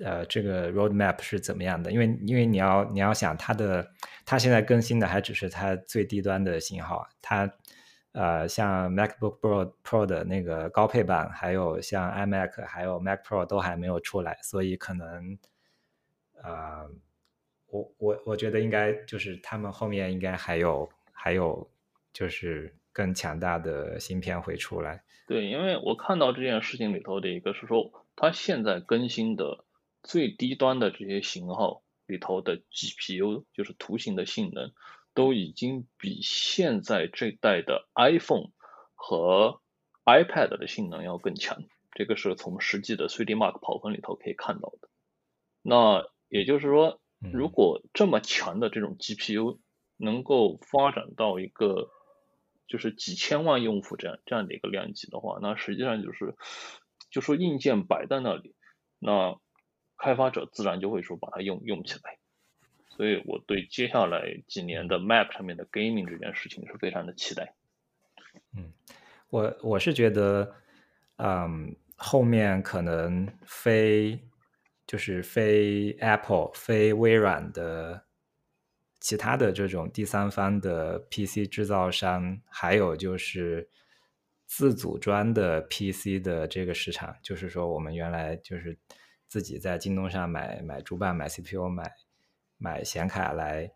[0.05, 3.91] 呃这个 roadmap 是怎么样的，因为因为你要你要想它的
[4.25, 7.53] 它现在更新的还只是它最低端的型号，它
[8.13, 15.39] 呃像 MacBook Pro Pro 的那个高配版，还有像 iMac 还有 Mac Pro 都还没有出来，所以可能
[16.43, 16.87] 啊。
[17.71, 21.71] 我我我觉得应该就是他们后面应该还有还有
[22.15, 25.03] 就是更强大的芯片会出来。
[25.27, 29.67] 对，因为我看到这件事情里头的一个是说，它现在更新的
[30.03, 34.73] 最低端的这些型号里头的 GPU，就是图形的性能，
[35.15, 38.51] 都已经比现在这代的 iPhone
[38.95, 39.61] 和
[40.05, 41.63] iPad 的性能要更强。
[41.93, 44.89] 这个是从实际的 3D Mark 跑分里头可以看到的。
[45.63, 47.01] 那也就是说。
[47.21, 49.59] 如果这么强的这种 GPU
[49.97, 51.91] 能够发展到一个
[52.69, 56.37] 就是几千万用户这样这样的一个量级的话，那实际上就是
[57.11, 58.55] 就说硬件摆在那里，
[59.01, 59.37] 那
[59.99, 62.17] 开发者自然就会说把它用用起来。
[62.89, 67.55] 所以我对接下来几年的 Mac 上面的 Gaming 这件事情是非常的期待。
[68.57, 68.73] 嗯，
[69.29, 70.55] 我我是觉得，
[71.17, 74.19] 嗯，后面可能非。
[74.91, 78.07] 就是非 Apple、非微软的
[78.99, 83.69] 其他的这种第三方的 PC 制造商，还有就是
[84.47, 88.79] 自组装的 PC 的这个市场，就是说我们原来就是
[89.29, 91.93] 自己在京东上买买主板、买 CPU、买
[92.57, 93.71] 买显卡来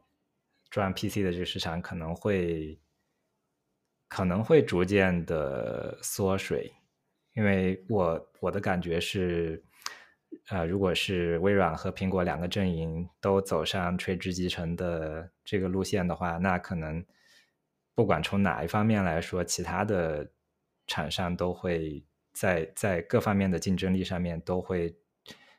[0.70, 2.80] 赚 PC 的这个市场，可能会
[4.08, 6.72] 可能会逐渐的缩水，
[7.34, 9.62] 因为我我的感觉是。
[10.46, 17.04] 啊，如果是微软和苹果两个阵营都走上垂直集成的这个路线的话，那可能
[17.94, 20.32] 不管从哪一方面来说，其他的
[20.86, 24.96] 厂商都会在在各方面的竞争力上面都会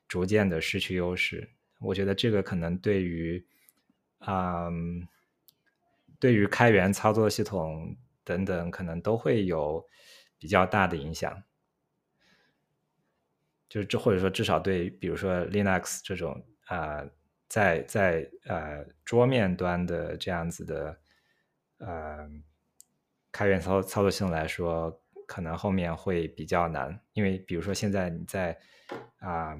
[0.07, 1.49] 逐渐的失去优势。
[1.79, 3.45] 我觉得这个可能对于
[4.19, 4.69] 啊，
[6.19, 9.85] 对于开源操作系统等等，可能都会有
[10.37, 11.43] 比较大的影响。
[13.67, 17.03] 就是这，或者说至少对，比如说 Linux 这种啊，
[17.49, 20.99] 在在呃桌面端的这样子的
[21.79, 22.29] 呃
[23.31, 28.57] 开源操操作系统来说，可能后面会比较难，因为比如说现在你在
[29.17, 29.57] 啊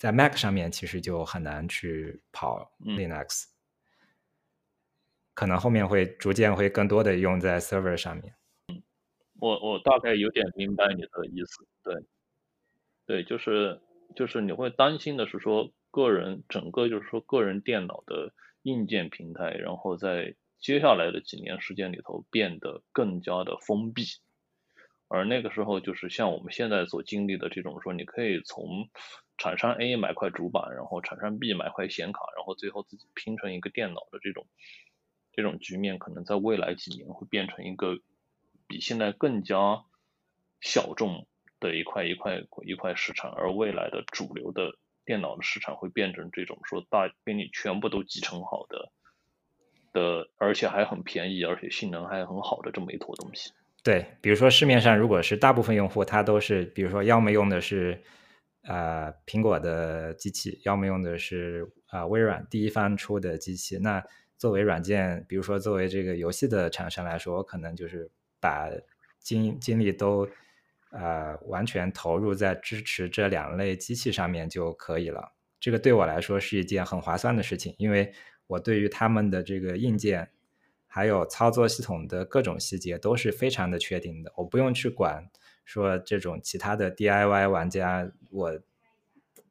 [0.00, 3.44] 在 Mac 上面其实就很难去跑 Linux，
[5.34, 8.34] 可能后面会逐渐会更多的用在 Server 上面。
[8.68, 8.82] 嗯，
[9.38, 11.94] 我我大概有点明白你的意思，对。
[13.04, 13.78] 对，就是
[14.16, 18.32] 就是你会担心的是说，个人整个就是说个人电脑的
[18.62, 24.04] 硬件平台，然后在接下来的几年时间里头变得更加的封闭，
[25.08, 28.88] 而那个时候就是像我们现在所经历的这种说，你可以从
[29.40, 34.46] 厂商 A 买块主板，然后厂商 B 买块显卡，然后最后自己拼成一个电脑的这种
[35.32, 37.98] 这种局面，可能在未来几年会变成一个
[38.68, 39.82] 比现在更加
[40.60, 41.26] 小众。
[41.62, 48.90] 的一块一块一块市场，而未来的主流的电脑的市场会变成这种说大给你全部都集成好的
[49.92, 53.52] 的，而且还很便宜，而且性能还很好的这么一坨东西。
[53.82, 58.02] 对，比如说市面上如果是大部分用户，他都是比如说要么用的是
[58.62, 63.78] 呃苹果的机器，要么用的是啊微软第一方出的机器。
[63.78, 64.04] 那
[64.36, 68.70] 作为软件，比如说作为这个游戏的厂商来说，我可能就是把
[69.18, 70.28] 精精力都。
[70.92, 75.34] 呃，完全投入在支持这两类机器上面就可以了。
[75.60, 78.12] 这个对我来说是一件很划算的事情，因为
[78.48, 80.30] 我对于他们的这个硬件
[80.88, 84.32] 还有操作系统的各种细节都是非常的确定的。
[84.38, 85.30] 我不用去管
[85.70, 88.60] 说这种其他的 DIY 玩家，我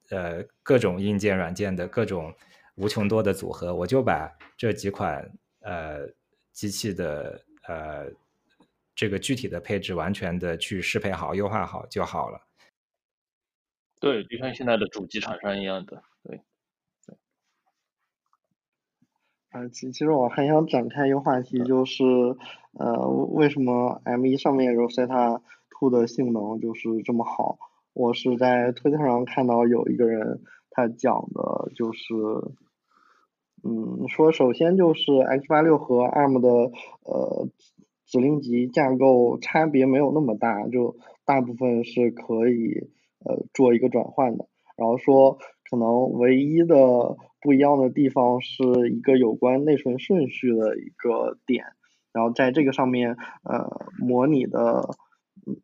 [0.10, 2.34] 呃各种硬件软件的各种
[2.76, 6.08] 无穷多的组合，我就把这几款呃
[6.52, 8.12] 机器的呃。
[8.96, 12.42] 这个具体的配置完全的去适配好、优化好就好了。
[14.02, 16.42] 对，就像现在的主机厂商一样的，对。
[19.52, 22.04] 啊，其其实我还想展开一个话题，就是
[22.74, 25.42] 呃，为什么 M1 上面 Rosetta
[25.80, 27.58] Two 的性能就是这么好？
[27.94, 32.14] 我是在推特上看到有一个人他讲的，就是
[33.64, 36.50] 嗯，说首先就是 X86 和 ARM 的
[37.04, 37.48] 呃。
[38.12, 42.90] 指令集架构差别没有那么大，就大部分是可以
[43.24, 44.48] 呃做一个转换的。
[44.76, 45.38] 然后说
[45.70, 51.66] 可能唯一的不一样的地方是一个有关内存顺序的一个点，
[52.12, 54.90] 然后在这个上面，呃，模拟的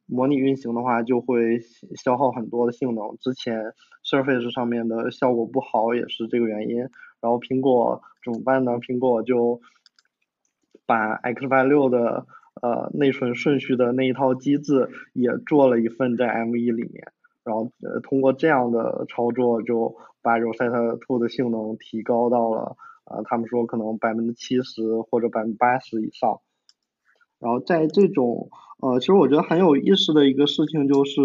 [0.06, 1.60] 模拟运行的话，就会
[1.96, 3.18] 消耗很多的性能。
[3.20, 3.74] 之前
[4.04, 6.78] Surface 上面的效果不好也是这个原因。
[7.22, 8.74] 然后苹果怎么办呢？
[8.74, 9.62] 苹果就
[10.86, 12.26] 把 Xy 六的
[12.62, 17.12] 呃内存顺序的那一套机制也做了一份在 M1 里面。
[17.44, 22.78] 然后呃通过这样的操作，就把 Rosetta Two 的性能提高到了。
[23.06, 26.40] 啊，他们说可能百分之七十或者百分之八十以上，
[27.40, 28.50] 然后在这种
[28.82, 31.22] 呃，其实我觉得很有意思的一个事情就是，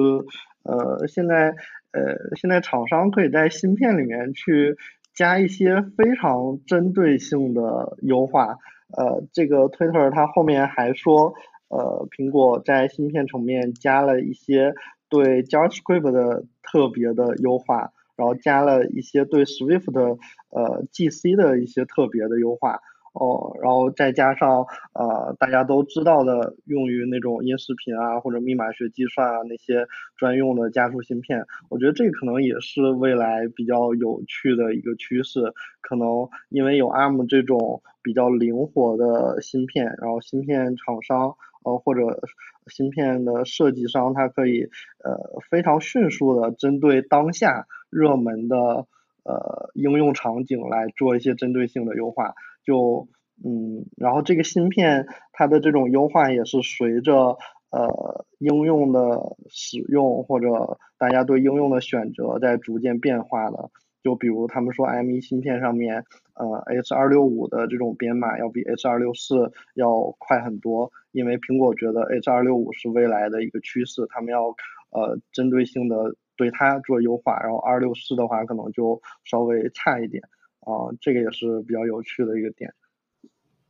[0.64, 1.54] 呃，现在
[1.92, 4.76] 呃，现在厂商可以在芯片里面去
[5.14, 8.56] 加一些非常针对性的优化，
[8.96, 11.34] 呃，这个 Twitter 它后面还说，
[11.68, 14.74] 呃，苹果在芯片层面加了一些
[15.08, 17.92] 对 JavaScript 的特别的优化。
[18.16, 20.18] 然后加了一些对 Swift 的
[20.50, 22.80] 呃 GC 的一些特别的优化
[23.12, 29.86] 哦，然后再加上呃大家都知道的用于那种音视频啊或者密码学计算啊那些
[30.16, 35.52] 专用的加速芯片，我觉得这可能也是未来比较有趣的一个趋势。
[35.80, 41.34] 可能因为有 ARM 这种比较灵活的芯片，然后芯片厂商
[41.64, 42.20] 呃或者
[42.68, 44.68] 芯片的设计商，它可以
[45.02, 47.66] 呃非常迅速的针对当下。
[47.90, 48.86] 热门的
[49.24, 52.34] 呃应用场景来做一些针对性的优化，
[52.70, 53.08] 就
[53.42, 57.36] 嗯，然后这个芯片它的这种优化也是随着
[57.70, 59.00] 呃应用的
[59.48, 63.70] 使用或者大家对应用的选择在逐渐变化的。
[64.04, 66.04] 就比如他们说 M1 芯片上面
[66.34, 74.54] 呃 H 二六五的这种编码要比 H 二六四要快很多，因为苹果觉得 H 二六五是未来的一个趋势，他们要
[74.90, 76.14] 呃针对性的。
[76.36, 80.22] 对它做优化，然后二六四的话可能就稍微差一点
[80.70, 82.72] 啊，这个也是比较有趣的一个点。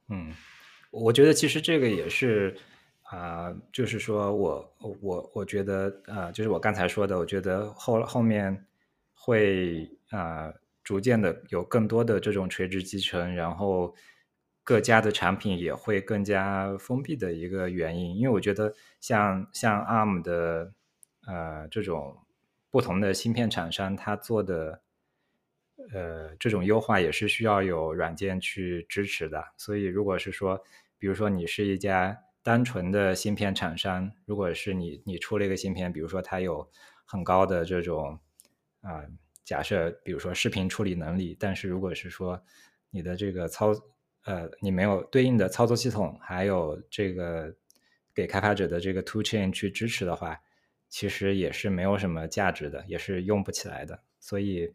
[0.09, 0.32] 嗯，
[0.90, 2.57] 我觉得其实这个也是
[3.03, 8.66] 啊，就是说我我我觉得啊，就是我刚才说的，我觉得后后面
[9.14, 10.53] 会啊
[10.84, 13.94] 逐渐的有更多的这种垂直集成，然后
[14.62, 20.72] 各家的产品也会更加封闭的一个原因，因为我觉得像像 ARM 的
[21.26, 22.16] 呃这种。
[22.72, 24.80] 不同的芯片厂商，他做的
[25.93, 29.45] 呃这种优化也是需要有软件去支持的。
[29.57, 30.62] 所以，如果是说，
[30.99, 36.68] 比如说你是一家单纯的芯片厂商，如果是你你出了一个芯片，比如说它有
[37.05, 38.18] 很高的这种
[38.81, 39.05] 啊
[39.45, 42.43] 假设，比如说视频处理能力，但是如果是说
[42.91, 43.72] 你的这个操
[44.24, 47.55] 呃你没有对应的操作系统，还有这个
[48.14, 50.41] 给开发者的这个 to chain 去支持的话。
[50.93, 54.03] 其实也是没有什么价值的，也是用不起来的。
[54.18, 54.68] 所以，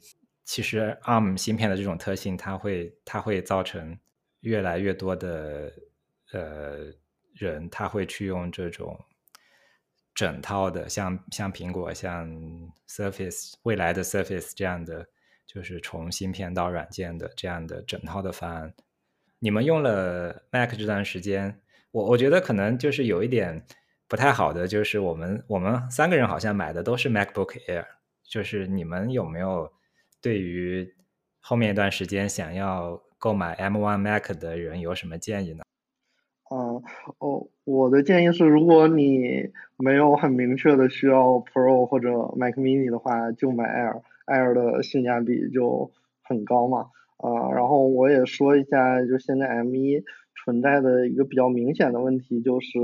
[0.45, 3.99] 其实 ARM 芯片的这种特性，它会它会造成
[4.39, 5.73] 越来越多的
[6.31, 6.93] 呃
[7.33, 8.97] 人，他会去用这种
[10.13, 12.29] 整套的，像像苹果、像
[12.87, 15.05] Surface、未来的 Surface 这样的，
[15.45, 18.73] 就是从芯片到软件的这样的整套的方案。
[19.39, 21.59] 你们用了 Mac 这段时间，
[21.91, 23.65] 我我觉得可能就是有一点。
[24.07, 27.87] 不太好的就是我们我们三个人好像买的都是 MacBook Air，
[28.21, 29.73] 就是你们有没有
[30.25, 30.91] 对于
[31.39, 35.61] 后面一段时间想要购买 M1 Mac 的人有什么建议呢？
[36.49, 36.81] 嗯，
[37.19, 45.91] 哦，我的建议是，如果你没有很明确的需要 Pro 或者 Mac Mini 的话，就买 Air，Air 的性价比就
[46.23, 46.87] 很高嘛。
[47.17, 50.01] 啊，然后我也说一下，就现在 M1
[50.43, 52.79] 存在的一个比较明显的问题就是。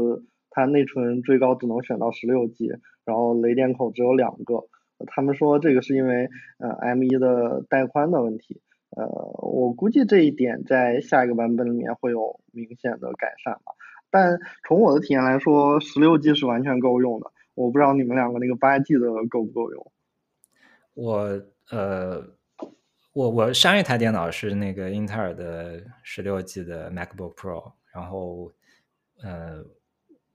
[0.54, 2.68] 它内存最高只能选到十六 G，
[3.06, 4.66] 然后雷电口只有两个。
[5.08, 8.62] 他们说这个是因为呃 M1 的带宽的问题。
[8.90, 13.74] 呃，我估计这一点在下一个版本里面会有明显的改善吧。
[14.10, 14.38] 但
[14.68, 17.32] 从我的体验来说，十六 G 是完全够用的。
[17.54, 19.92] 我不知道你们两个那个八 G 的够不够用。
[20.94, 22.22] 我呃，
[23.14, 28.52] 我我上一台电脑是那个英特尔的十六 G 的 MacBook Pro，然后
[29.24, 29.64] 呃。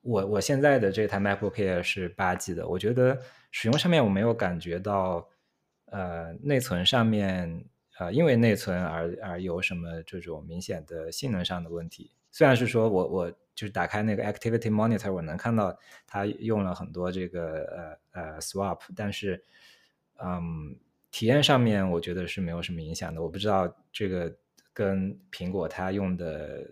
[0.08, 3.18] 我我现在的这台 MacBook Air 是八 G 的，我觉得
[3.58, 5.26] 使用上面我没有感觉到，
[5.86, 7.64] 呃，内存上面
[7.98, 12.10] 呃因为内存而而有什么这种明显的性能上的问题。
[12.30, 15.74] 虽然是说我我就是打开那个 Activity Monitor，我能看到
[16.06, 19.42] 它用了很多这个呃呃 Swap，但是
[20.22, 20.76] 嗯，
[21.10, 23.22] 体验上面我觉得是没有什么影响的。
[23.22, 24.30] 我不知道这个
[24.74, 26.70] 跟苹果它用的。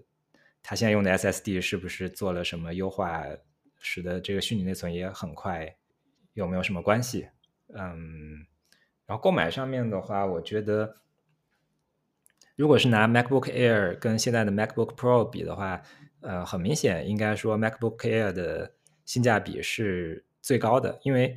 [0.63, 3.25] 它现在用的 SSD 是不是做了什么优化，
[3.81, 5.75] 使得这个虚拟内存也很快？
[6.35, 7.29] 有没有什么关系？
[7.75, 8.47] 嗯，
[9.07, 10.97] 然后购买上面的话，我觉得，
[12.55, 15.83] 如果是拿 MacBook Air 跟现在的 MacBook Pro 比的话，
[16.21, 18.75] 呃，很明显应该说 MacBook Air 的
[19.05, 21.37] 性价比是最高的，因为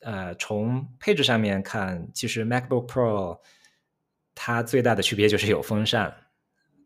[0.00, 3.40] 呃，从配置上面看，其实 MacBook Pro
[4.34, 6.28] 它最大的区别就是有风扇，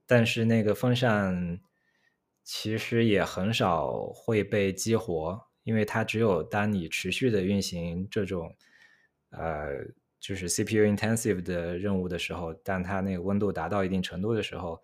[0.07, 1.61] 但是那个风扇
[2.45, 8.55] 其实也很少会被激活，因为它只有当你持续的运行这种
[9.31, 9.69] 呃。
[10.23, 14.79] 就是 CPU intensive 的任务的时候，当它那个温度达到一定程度的时候，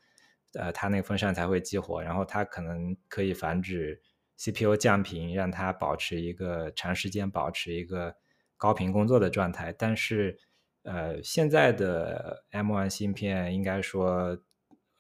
[0.55, 4.01] 呃，它那个风扇才会激活，然后它可能可以防止
[4.39, 8.17] CPU 降频，让它保持一个长时间保持一个
[8.57, 9.75] 高频工作的状态。
[9.77, 10.39] 但是，
[10.85, 14.39] 呃，现在的 M1 芯片应该说，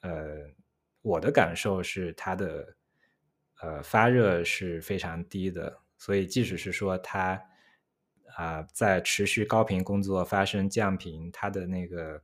[0.03, 0.51] 呃，
[1.01, 2.77] 我的感受是它的
[3.61, 7.41] 呃发热是非常低的，所以即使是说它。
[8.37, 12.23] 啊，在持续高频工作发生降频，它的那个，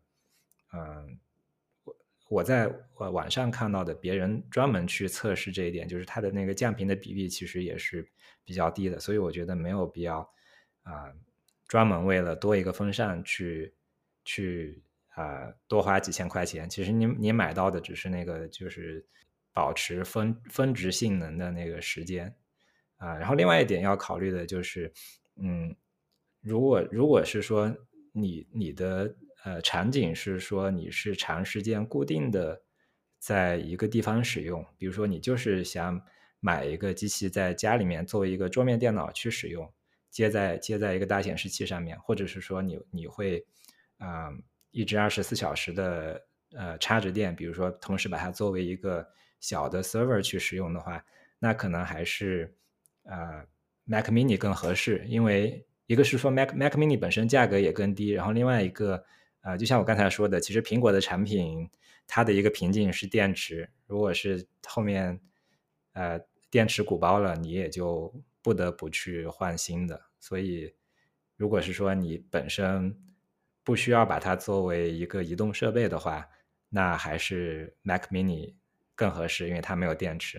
[0.74, 1.18] 嗯，
[1.84, 1.96] 我
[2.28, 8.06] 我在网上看到的，别人专门去测试这一点，就是它的那个降频的比例其实也是
[8.44, 10.18] 比较低的，所以我觉得没有必要
[10.82, 11.14] 啊，
[11.66, 13.74] 专门为了多一个风扇去
[14.22, 14.82] 去
[15.14, 19.06] 啊多花几千块钱，其实你你买到的只是那个就是
[19.53, 22.34] 保持峰峰值性能的那个时间
[22.96, 24.92] 啊，然后另外一点要考虑的就是，
[25.36, 25.74] 嗯。
[26.44, 27.72] 如果如果是说
[28.11, 32.61] 你你的呃场景是说你是长时间固定的
[33.20, 36.03] 在一个地方使用，比如说你就是想
[36.40, 39.72] 买一个机器在家里面作为一个桌面电脑去使用，
[40.11, 43.46] 接在接在一个大显示器上面，或者是说你你会
[43.98, 44.32] 啊
[44.72, 46.26] 一直二十四小时的
[46.57, 49.09] 呃插着电，比如说同时把它作为一个
[49.43, 51.05] 小的 server 去使用的话，
[51.38, 52.57] 那可能还是
[53.05, 53.45] 啊
[53.84, 55.66] Mac Mini 更合适，因为。
[55.88, 59.05] 一个是说 Mac Mac Mini 本身价格也更低，然后另外一个，
[59.43, 61.68] 呃，就像我刚才说的，其实苹果的产品
[62.07, 65.20] 它的一个瓶颈是电池，如果是后面
[65.93, 66.18] 呃
[66.51, 70.01] 电池鼓包了，你也就不得不去换新的。
[70.18, 70.72] 所以，
[71.36, 72.97] 如果是说你本身
[73.62, 76.26] 不需要把它作为一个移动设备的话，
[76.70, 78.55] 那还是 Mac Mini
[78.95, 80.38] 更合适，因为它没有电池。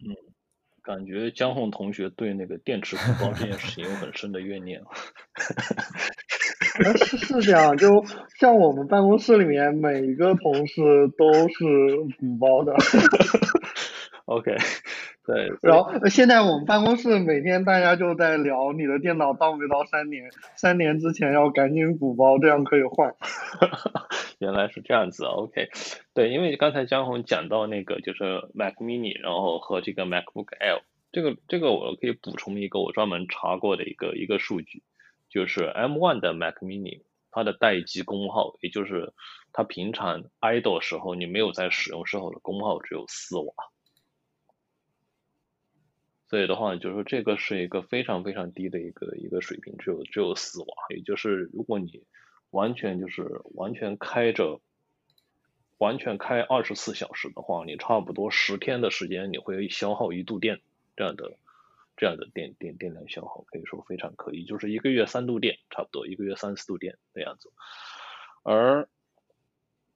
[0.00, 0.14] 嗯。
[0.80, 4.80] 感觉江宏同学对那个电池鼓包这件事情有很深的怨念。
[7.04, 7.88] 是是这样，就
[8.40, 10.80] 像我们办公室里面每一个同事
[11.18, 11.56] 都是
[12.18, 12.72] 鼓包的。
[14.24, 14.56] OK。
[15.28, 23.14] 对，然后现在我们办公室每天大家就在聊你的电脑到没到三年，三年之前要赶紧补包，这样可以换。
[24.40, 25.68] 原来是这样子，OK。
[26.14, 30.80] 对，因为刚才江红讲到那个就是 Mac Mini，然后和这个 MacBook Air，
[31.12, 34.82] 这个这个我可以补充一个我专门查过的一个一个数据，
[35.28, 39.12] 就是 M1 的 Mac Mini，它的待机功耗，也就是
[39.52, 43.52] 它平常 idle 时候你没有在使用时候的功耗只有四瓦。
[46.28, 50.66] 所以的话，就是说这个是一个非常非常低的一个一个水平，只有只有四瓦。
[50.90, 52.02] 也就是如果你
[52.50, 54.60] 完全就是完全开着，
[55.78, 60.60] 完全开二十四小时的话，你差不多十天的时间你会消耗一度电，
[60.96, 61.38] 这样的
[61.96, 67.50] 这样的电电电量消耗可以说非常可以，就是一个月三度电，差不多一个月三四度电的样子。
[68.42, 68.86] 而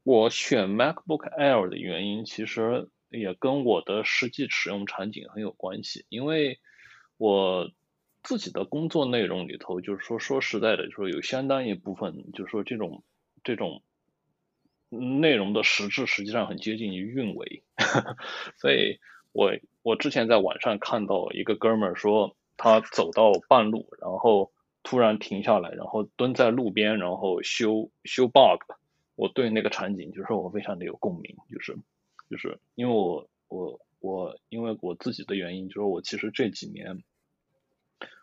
[0.03, 2.89] 我选 MacBook Air 的原因，其实。
[3.13, 6.59] 也跟我的实际使用场景很有关系，因为
[7.19, 7.71] 我
[8.23, 13.05] 自己的工作内容里头，就是说说实在的，就是说有相当一部分，就是说这种
[13.45, 13.83] 这种
[14.89, 17.63] 内容的实质实际上很接近于运维，
[18.57, 18.99] 所以
[19.33, 19.53] 我
[19.83, 24.53] 我之前在网上看到一个哥们儿说，他走到半路，然后
[24.83, 28.63] 突然停下来，然后蹲在路边，然后修修 bug，
[29.17, 31.77] 我对那个场景就是我非常的有共鸣，就是。
[32.33, 37.05] 就是因为我我我因为我自己的原因，就是我其实这几年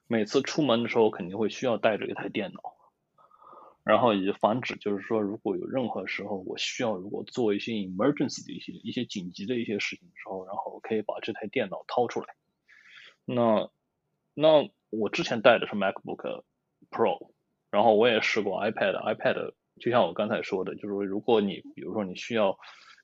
[0.07, 2.59] 每次出门的时候肯定会需要带着一台电脑，
[3.83, 12.33] 然后以防止就是说如果有任何时候我需要如果做一些 emergency 的一些一些紧急的一些事情的时候，然后我可以把这台电脑掏出来。
[13.25, 13.69] 那
[14.33, 16.41] 那我之前带的是 MacBook
[16.89, 17.29] Pro，
[17.69, 22.57] 然后我也试过 iPad，iPad 就像我刚才说的，就是如果你比如说你需要。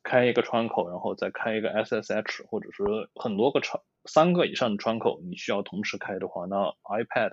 [0.05, 2.83] 开一个窗口，然后再开一个 SSH，或者是
[3.15, 7.31] 很多个窗，三个以上的窗口，你需要同时开的话，那 iPad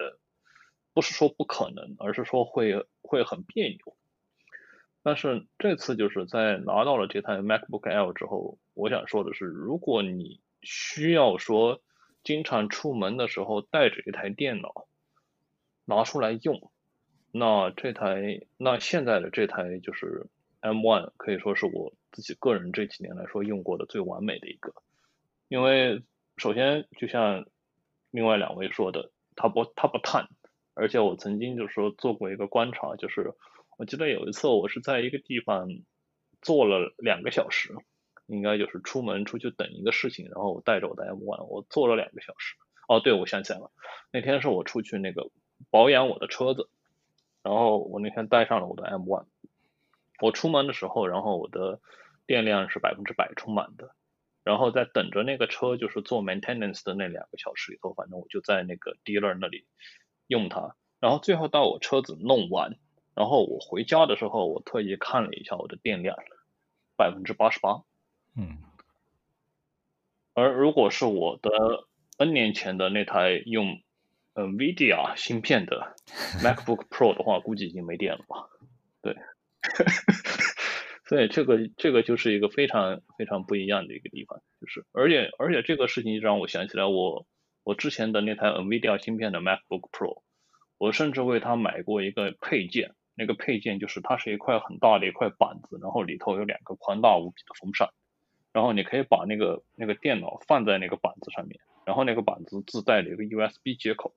[0.95, 3.79] 不是说不可能，而是说会会很别扭。
[5.03, 11.83] 但是这次就是在拿到了这台 MacBook Air 之后，我想说的是，如果你需要说
[12.25, 14.87] 经常出门的时候带着一台电脑
[15.85, 16.73] 拿出来用，
[17.31, 20.27] 那这台那现在的这台就是。
[20.63, 24.75] M1 可以说是我自己个人这几年来说用过的最完美的一个，
[25.49, 26.03] 因为
[26.37, 27.47] 首先就像
[28.11, 30.29] 另外两位说的，它不它不碳，
[30.75, 33.35] 而且我曾经就是说做过一个观察，就是
[33.79, 35.69] 我记得有一次我是在一个地方
[36.41, 37.75] 坐了两个小时，
[38.27, 42.57] 应该就是出门出去等一个事情，然后我带着我的 M1，我坐了两个小时。
[42.89, 43.71] 哦，对，我想起来了，
[44.11, 45.31] 那天是我出去那个
[45.71, 46.69] 保养我的车子，
[47.43, 49.25] 然后我那天带上了我的 M1。
[50.23, 51.81] 我出门的时候，然后我的
[52.27, 53.95] 电量是百分之百充满的，
[54.45, 59.67] 然后在等着那个车就是做 maintenance 的那两个小时里头，反正我就在那个 dealer 那里
[60.29, 62.79] 用它，然后最后到我车子弄完，
[63.17, 66.17] 然后我回家的时候，我特意看了一下我的电量，
[66.97, 67.83] 百分之八十八。
[68.37, 68.59] 嗯。
[70.35, 71.51] 而如果是我的
[72.17, 73.83] N 年前的那台用
[74.35, 75.95] NVIDIA 芯片的
[76.43, 78.49] MacBook Pro 的话，估计已经没电了吧？
[79.03, 79.17] 对。
[81.05, 87.27] 所以这个这个就是一个非常非常不一样的一个地方，就是而且而且这个事情让我想起来我
[87.65, 90.23] 我之前的那台 NVIDIA 芯片的 MacBook Pro，
[90.79, 97.91] 我甚至为它买过一个配件，那个配件就是它是一块很大的一块板子，然后里头有两个宽大无比的风扇，
[98.53, 104.15] 然后你可以把那个那个电脑放在那个板子上面，然后那个板子自带了一个 USB 接口，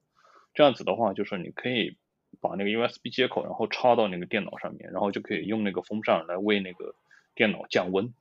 [0.54, 1.98] 这样子的话就是你可以。
[2.42, 6.96] 把那个 USB 接口，然后插到那个电脑上面，然后就可以用那个风扇来为那个
[7.36, 8.14] 电脑降温，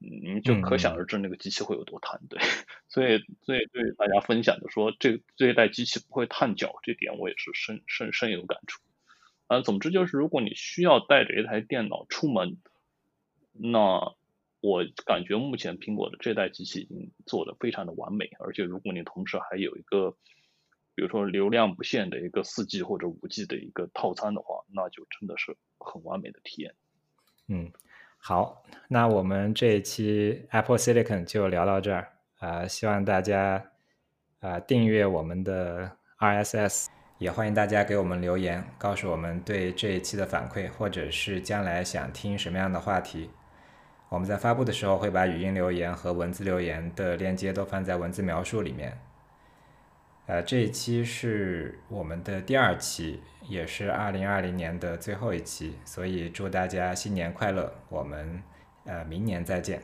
[0.00, 2.40] 嗯，就可想而知那个机器会有多烫，对。
[2.88, 8.80] 所以，所以对大家分享的说，这这一代机器不会烫脚，这点我也是深深深有感触。
[9.46, 12.58] 啊，总之就是，如果你需要带着一台电脑出门，
[13.52, 14.14] 那
[14.60, 20.16] 我感觉目前苹果的这代机器已经做的非常的完美，而且如果你同时还有一个。
[20.94, 26.74] 比如说流量不限的一个四 G 或者五 G 的一个套餐的话，那就真的是很完美的体验。
[27.48, 27.72] 嗯，
[28.18, 32.08] 好，那我们这一期 Apple Silicon 就聊到这儿
[32.38, 33.64] 啊，希望大家
[34.40, 36.88] 啊订阅我们的 RSS，
[37.18, 43.30] 也欢迎大家给我们留言，告诉我们对这一期的反馈，或者是将来想听什么样的话题。
[44.08, 48.96] 我们在发布的时候会把语音留言和文字留言的链接都放在文字描述里面。
[50.26, 57.72] 呃，这一期是我们的第二期，也是二零二零年的最后一期，所以祝大家新年快乐！
[57.88, 58.42] 我们
[58.84, 59.82] 呃明年再见。